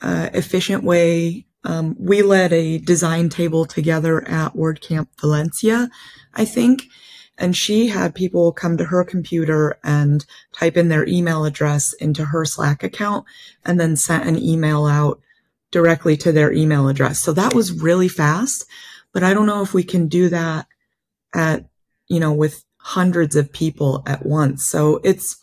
[0.00, 1.46] uh, efficient way.
[1.64, 5.88] Um, we led a design table together at WordCamp Valencia,
[6.34, 6.84] I think,
[7.38, 12.26] and she had people come to her computer and type in their email address into
[12.26, 13.24] her Slack account
[13.64, 15.20] and then sent an email out
[15.70, 17.20] directly to their email address.
[17.20, 18.66] So that was really fast,
[19.12, 20.66] but I don't know if we can do that
[21.32, 21.66] at,
[22.08, 24.64] you know, with hundreds of people at once.
[24.64, 25.36] So it's,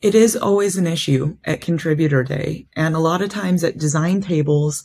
[0.00, 2.68] it is always an issue at contributor day.
[2.74, 4.84] And a lot of times at design tables,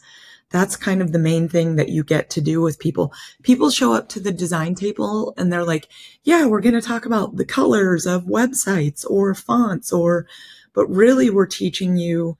[0.54, 3.12] that's kind of the main thing that you get to do with people.
[3.42, 5.88] People show up to the design table and they're like,
[6.22, 10.28] yeah, we're going to talk about the colors of websites or fonts or,
[10.74, 12.38] but really we're teaching you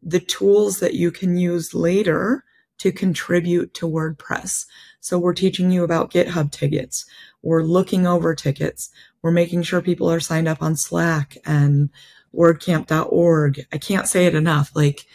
[0.00, 2.44] the tools that you can use later
[2.78, 4.64] to contribute to WordPress.
[5.00, 7.06] So we're teaching you about GitHub tickets.
[7.42, 8.90] We're looking over tickets.
[9.20, 11.90] We're making sure people are signed up on Slack and
[12.32, 13.66] wordcamp.org.
[13.72, 14.70] I can't say it enough.
[14.76, 15.06] Like,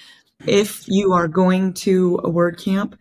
[0.47, 2.97] if you are going to a WordCamp,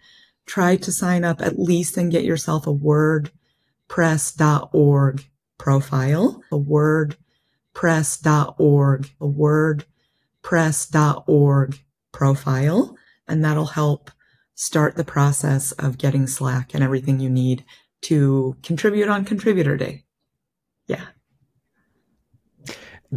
[0.46, 5.24] try to sign up at least and get yourself a wordpress.org
[5.58, 9.26] profile, a wordpress.org, a
[10.44, 11.78] wordpress.org
[12.12, 12.96] profile,
[13.28, 14.10] and that'll help
[14.54, 17.64] start the process of getting Slack and everything you need
[18.02, 20.04] to contribute on Contributor Day.
[20.86, 21.06] Yeah.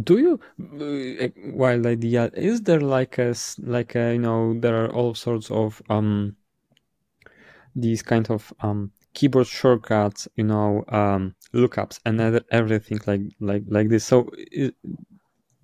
[0.02, 4.92] Do you, uh, wild idea, is there like a, like a, you know, there are
[4.92, 6.36] all sorts of, um,
[7.74, 12.20] these kind of, um, keyboard shortcuts, you know, um, lookups and
[12.50, 14.04] everything like, like, like this.
[14.04, 14.72] So is,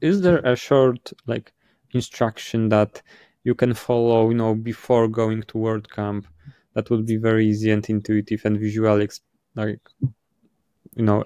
[0.00, 1.52] is there a short, like,
[1.92, 3.02] instruction that
[3.44, 6.24] you can follow, you know, before going to WordCamp
[6.72, 9.10] that would be very easy and intuitive and visually,
[9.56, 11.24] like, you know,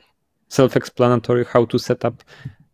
[0.49, 2.25] self-explanatory how to set up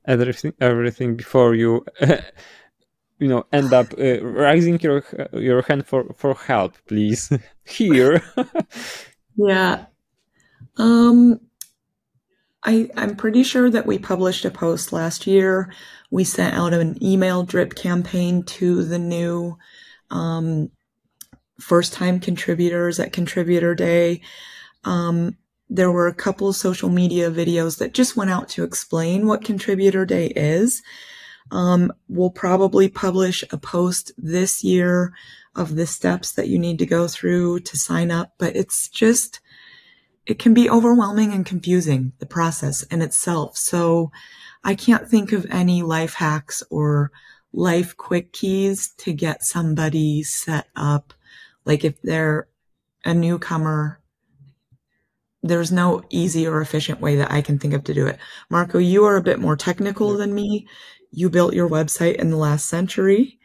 [0.07, 1.85] everything everything before you
[3.19, 7.31] you know end up uh, raising your your hand for for help please.
[7.65, 8.23] Here.
[9.35, 9.87] Yeah.
[10.77, 11.41] Um
[12.65, 15.73] i i'm pretty sure that we published a post last year.
[16.11, 19.57] We sent out an email drip campaign to the new
[20.11, 20.71] um,
[21.59, 24.21] first time contributors at contributor day.
[24.85, 25.37] Um,
[25.75, 30.05] there were a couple social media videos that just went out to explain what Contributor
[30.05, 30.83] Day is.
[31.51, 35.15] Um, we'll probably publish a post this year
[35.57, 39.41] of the steps that you need to go through to sign up, but it's just,
[40.27, 43.57] it can be overwhelming and confusing, the process in itself.
[43.57, 44.13] So
[44.63, 47.11] I can't think of any life hacks or
[47.55, 51.15] life quick keys to get somebody set up.
[51.65, 52.47] Like if they're
[53.07, 54.02] a newcomer
[55.43, 58.19] there's no easy or efficient way that I can think of to do it.
[58.49, 60.67] Marco, you are a bit more technical than me.
[61.11, 63.39] You built your website in the last century.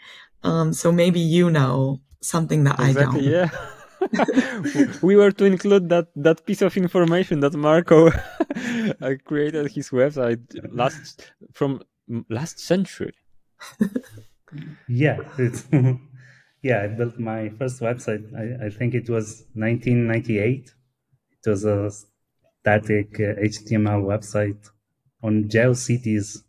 [0.43, 3.51] Um, so maybe you know something that exactly, I don't.
[3.51, 4.93] Yeah.
[5.01, 8.11] we were to include that, that piece of information that Marco
[9.25, 10.41] created his website
[10.71, 11.81] last from
[12.29, 13.15] last century.
[14.87, 15.17] yeah,
[16.61, 16.83] yeah.
[16.83, 18.23] I built my first website.
[18.37, 20.73] I, I think it was 1998
[21.47, 21.91] was a
[22.61, 24.69] static HTML uh, website
[25.23, 26.43] on GeoCities.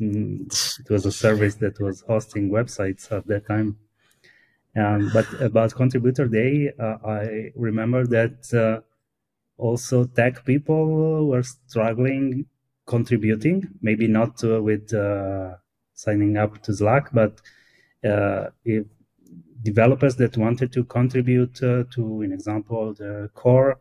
[0.00, 0.46] Mm,
[0.80, 3.78] it was a service that was hosting websites at that time.
[4.76, 8.82] Um, but about Contributor Day, uh, I remember that uh,
[9.56, 12.46] also tech people were struggling
[12.86, 15.54] contributing, maybe not uh, with uh,
[15.94, 17.40] signing up to Slack, but
[18.04, 18.86] uh, if
[19.62, 23.80] developers that wanted to contribute uh, to, in example, the core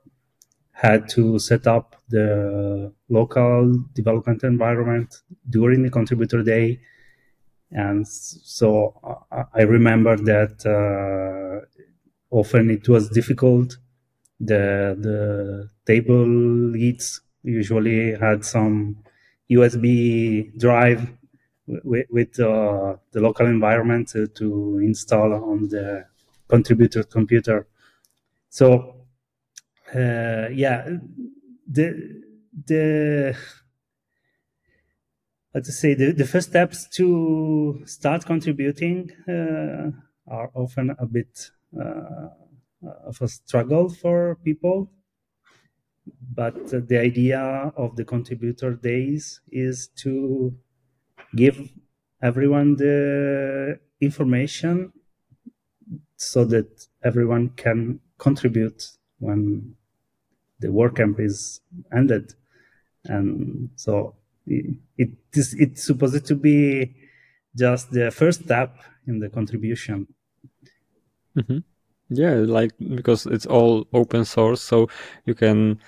[0.71, 6.79] had to set up the local development environment during the contributor day.
[7.71, 8.95] And so
[9.53, 11.65] I remember that uh,
[12.31, 13.77] often it was difficult.
[14.39, 19.03] The, the table leads usually had some
[19.51, 21.11] USB drive
[21.83, 26.05] with, with uh, the local environment to, to, install on the
[26.47, 27.67] contributor computer.
[28.49, 28.95] So
[29.93, 30.89] uh, yeah,
[31.67, 32.21] the
[32.65, 33.35] the
[35.53, 39.91] let's say the, the first steps to start contributing uh,
[40.27, 42.29] are often a bit uh,
[43.05, 44.91] of a struggle for people
[46.35, 50.53] but the idea of the contributor days is to
[51.35, 51.69] give
[52.21, 54.91] everyone the information
[56.15, 58.83] so that everyone can contribute
[59.19, 59.75] when
[60.59, 61.61] the WordCamp is
[61.95, 62.33] ended.
[63.05, 64.15] And so
[64.45, 66.95] it, it is, it's supposed to be
[67.55, 68.77] just the first step
[69.07, 70.07] in the contribution.
[71.37, 71.59] Mm-hmm.
[72.09, 74.89] Yeah, like because it's all open source, so
[75.25, 75.79] you can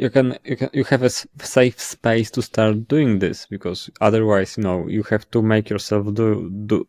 [0.00, 4.56] you can you can you have a safe space to start doing this because otherwise
[4.56, 6.86] you know you have to make yourself do do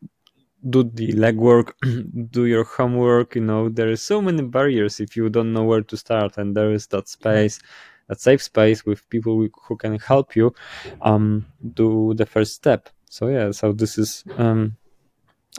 [0.69, 1.73] do the legwork
[2.31, 3.67] do your homework you know.
[3.67, 6.87] There is so many barriers if you don't know where to start and there is
[6.87, 7.59] that space
[8.07, 10.53] that safe space with people who can help you
[11.01, 12.89] um do the first step.
[13.09, 14.77] So yeah so this is um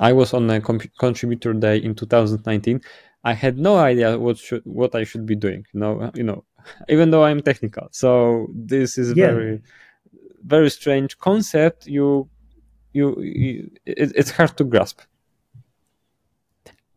[0.01, 2.81] i was on a contributor day in 2019
[3.25, 6.43] i had no idea what should what i should be doing you know you know
[6.89, 7.89] even though I'm technical.
[7.91, 9.27] So this is yeah.
[9.27, 9.63] very,
[10.45, 11.87] very strange concept.
[11.87, 12.29] You,
[12.93, 15.01] you, you it, it's hard to grasp.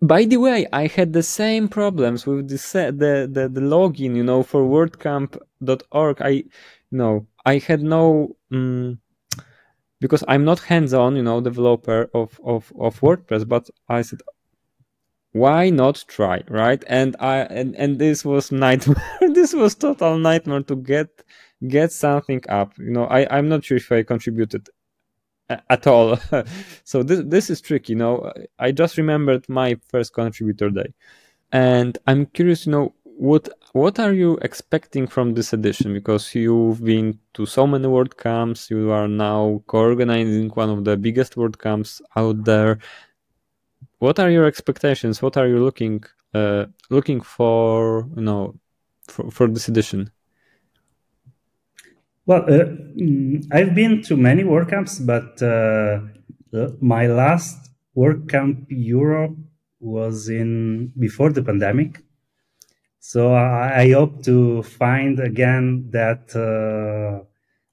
[0.01, 2.57] By the way, I had the same problems with the
[2.91, 4.15] the the, the login.
[4.15, 6.43] You know, for WordCamp.org, I,
[6.91, 8.35] no, I had no.
[8.51, 8.99] Um,
[10.01, 14.19] because I'm not hands-on, you know, developer of, of, of WordPress, but I said,
[15.41, 20.63] why not try right and i and, and this was nightmare this was total nightmare
[20.63, 21.09] to get
[21.67, 24.69] get something up you know i i'm not sure if i contributed
[25.69, 26.17] at all.
[26.83, 27.93] so this this is tricky.
[27.93, 30.93] You know, I just remembered my first contributor day,
[31.51, 32.65] and I'm curious.
[32.65, 35.93] You know, what what are you expecting from this edition?
[35.93, 41.35] Because you've been to so many WordCamps, you are now co-organizing one of the biggest
[41.35, 42.79] WordCamps out there.
[43.99, 45.21] What are your expectations?
[45.21, 48.07] What are you looking uh, looking for?
[48.15, 48.55] You know,
[49.07, 50.11] for, for this edition.
[52.25, 52.65] Well, uh,
[52.99, 59.37] mm, I've been to many WordCamps, but uh, my last WordCamp Europe
[59.79, 62.01] was in before the pandemic.
[62.99, 67.23] So I, I hope to find again that uh,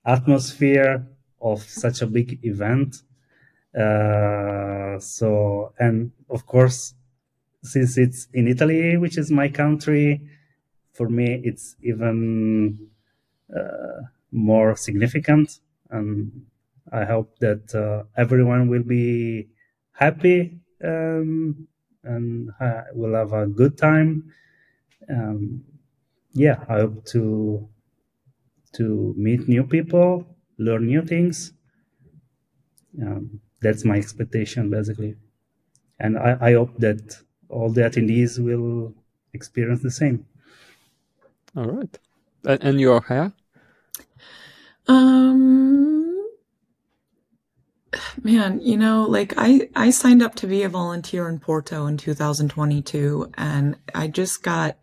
[0.08, 1.06] atmosphere
[1.40, 2.96] of such a big event.
[3.78, 6.94] Uh, so, and of course,
[7.62, 10.20] since it's in Italy, which is my country,
[10.92, 12.88] for me, it's even
[13.54, 14.02] uh,
[14.32, 15.60] more significant.
[15.90, 16.46] And
[16.92, 19.48] I hope that uh, everyone will be
[19.92, 21.68] happy um,
[22.04, 24.32] and uh, will have a good time.
[25.08, 25.64] Um,
[26.34, 27.68] yeah, I hope to
[28.72, 30.26] to meet new people,
[30.58, 31.52] learn new things.
[33.00, 35.16] Um, that's my expectation, basically,
[35.98, 37.16] and I, I hope that
[37.48, 38.94] all the attendees will
[39.32, 40.26] experience the same.
[41.56, 41.98] All right,
[42.44, 43.32] and you are here.
[44.88, 46.28] Um,
[48.22, 51.96] man, you know, like I I signed up to be a volunteer in Porto in
[51.96, 54.76] 2022, and I just got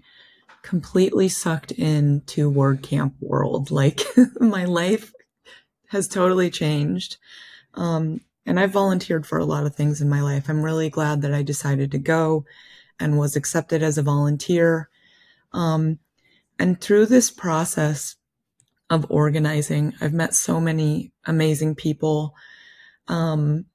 [0.61, 3.71] completely sucked into WordCamp world.
[3.71, 4.01] Like
[4.39, 5.13] my life
[5.87, 7.17] has totally changed.
[7.73, 10.49] Um, and I've volunteered for a lot of things in my life.
[10.49, 12.43] I'm really glad that I decided to go
[12.99, 14.89] and was accepted as a volunteer.
[15.53, 15.99] Um,
[16.59, 18.17] and through this process,
[18.89, 19.93] of organizing.
[20.01, 22.35] I've met so many amazing people,
[23.07, 23.65] um,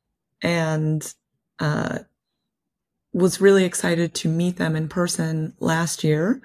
[0.43, 1.14] and
[1.61, 2.01] uh,
[3.12, 6.43] was really excited to meet them in person last year,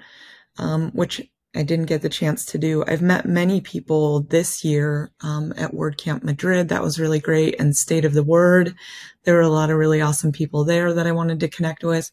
[0.58, 2.84] um, which I didn't get the chance to do.
[2.86, 6.70] I've met many people this year um, at WordCamp Madrid.
[6.70, 7.60] That was really great.
[7.60, 8.76] And State of the Word.
[9.24, 12.12] There were a lot of really awesome people there that I wanted to connect with.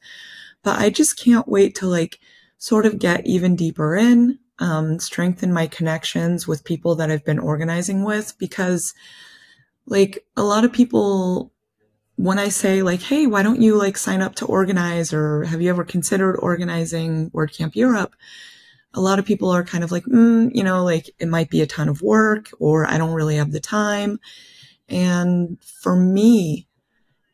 [0.62, 2.18] But I just can't wait to like
[2.58, 7.38] sort of get even deeper in um, strengthen my connections with people that I've been
[7.38, 8.94] organizing with because
[9.86, 11.52] like a lot of people
[12.16, 15.60] when I say like, Hey, why don't you like sign up to organize or have
[15.60, 18.14] you ever considered organizing WordCamp Europe?
[18.94, 21.60] A lot of people are kind of like, mm, you know, like it might be
[21.60, 24.18] a ton of work or I don't really have the time.
[24.88, 26.68] And for me,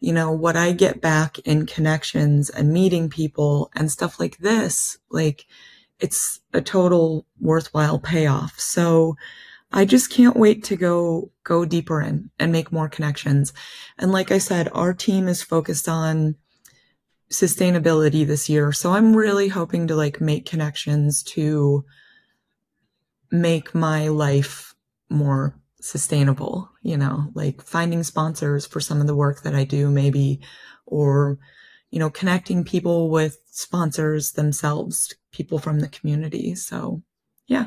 [0.00, 4.98] you know, what I get back in connections and meeting people and stuff like this,
[5.10, 5.46] like
[6.00, 8.58] it's a total worthwhile payoff.
[8.58, 9.14] So
[9.72, 13.52] I just can't wait to go, go deeper in and make more connections.
[13.96, 16.34] And like I said, our team is focused on
[17.32, 18.72] sustainability this year.
[18.72, 21.84] So I'm really hoping to like make connections to
[23.30, 24.74] make my life
[25.08, 29.90] more sustainable, you know, like finding sponsors for some of the work that I do
[29.90, 30.40] maybe,
[30.86, 31.38] or,
[31.90, 36.54] you know, connecting people with sponsors themselves people from the community.
[36.54, 37.02] So,
[37.46, 37.66] yeah.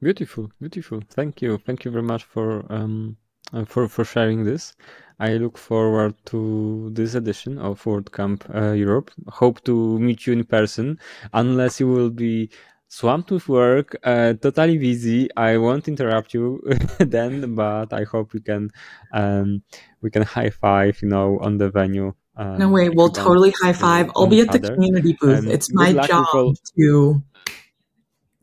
[0.00, 1.02] Beautiful, beautiful.
[1.10, 3.16] Thank you, thank you very much for um
[3.52, 4.74] uh, for for sharing this.
[5.18, 9.10] I look forward to this edition of WordCamp uh, Europe.
[9.28, 10.98] Hope to meet you in person,
[11.32, 12.50] unless you will be
[12.88, 15.28] swamped with work, uh, totally busy.
[15.36, 16.62] I won't interrupt you
[16.98, 18.70] then, but I hope we can
[19.12, 19.62] um,
[20.02, 23.72] we can high five, you know, on the venue um, no way, we'll totally high
[23.72, 24.10] five.
[24.14, 24.74] I'll be at the other.
[24.74, 25.38] community booth.
[25.38, 27.22] Um, it's my job to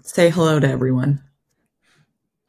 [0.02, 1.24] say hello to everyone.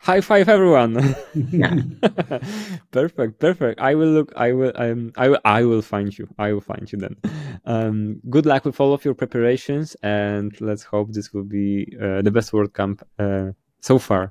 [0.05, 1.17] High five, everyone!
[1.35, 1.77] Yeah,
[2.91, 3.81] perfect, perfect.
[3.81, 4.33] I will look.
[4.37, 4.73] I will.
[4.77, 5.41] Um, I will.
[5.47, 6.29] I will find you.
[6.39, 7.17] I will find you then.
[7.65, 12.21] Um, good luck with all of your preparations, and let's hope this will be uh,
[12.21, 14.31] the best WordCamp uh, so far.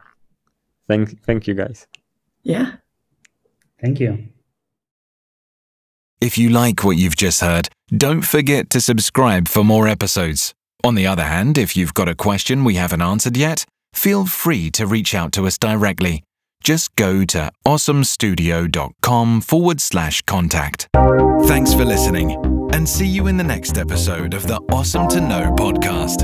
[0.88, 1.88] Thank, thank you, guys.
[2.44, 2.74] Yeah.
[3.82, 4.28] Thank you.
[6.22, 10.54] If you like what you've just heard, don't forget to subscribe for more episodes.
[10.84, 14.70] On the other hand, if you've got a question we haven't answered yet, feel free
[14.72, 16.24] to reach out to us directly.
[16.64, 20.88] Just go to osomstudio.com forward slash contact.
[21.46, 22.32] Thanks for listening,
[22.74, 26.24] and see you in the next episode of the Osom to Know podcast.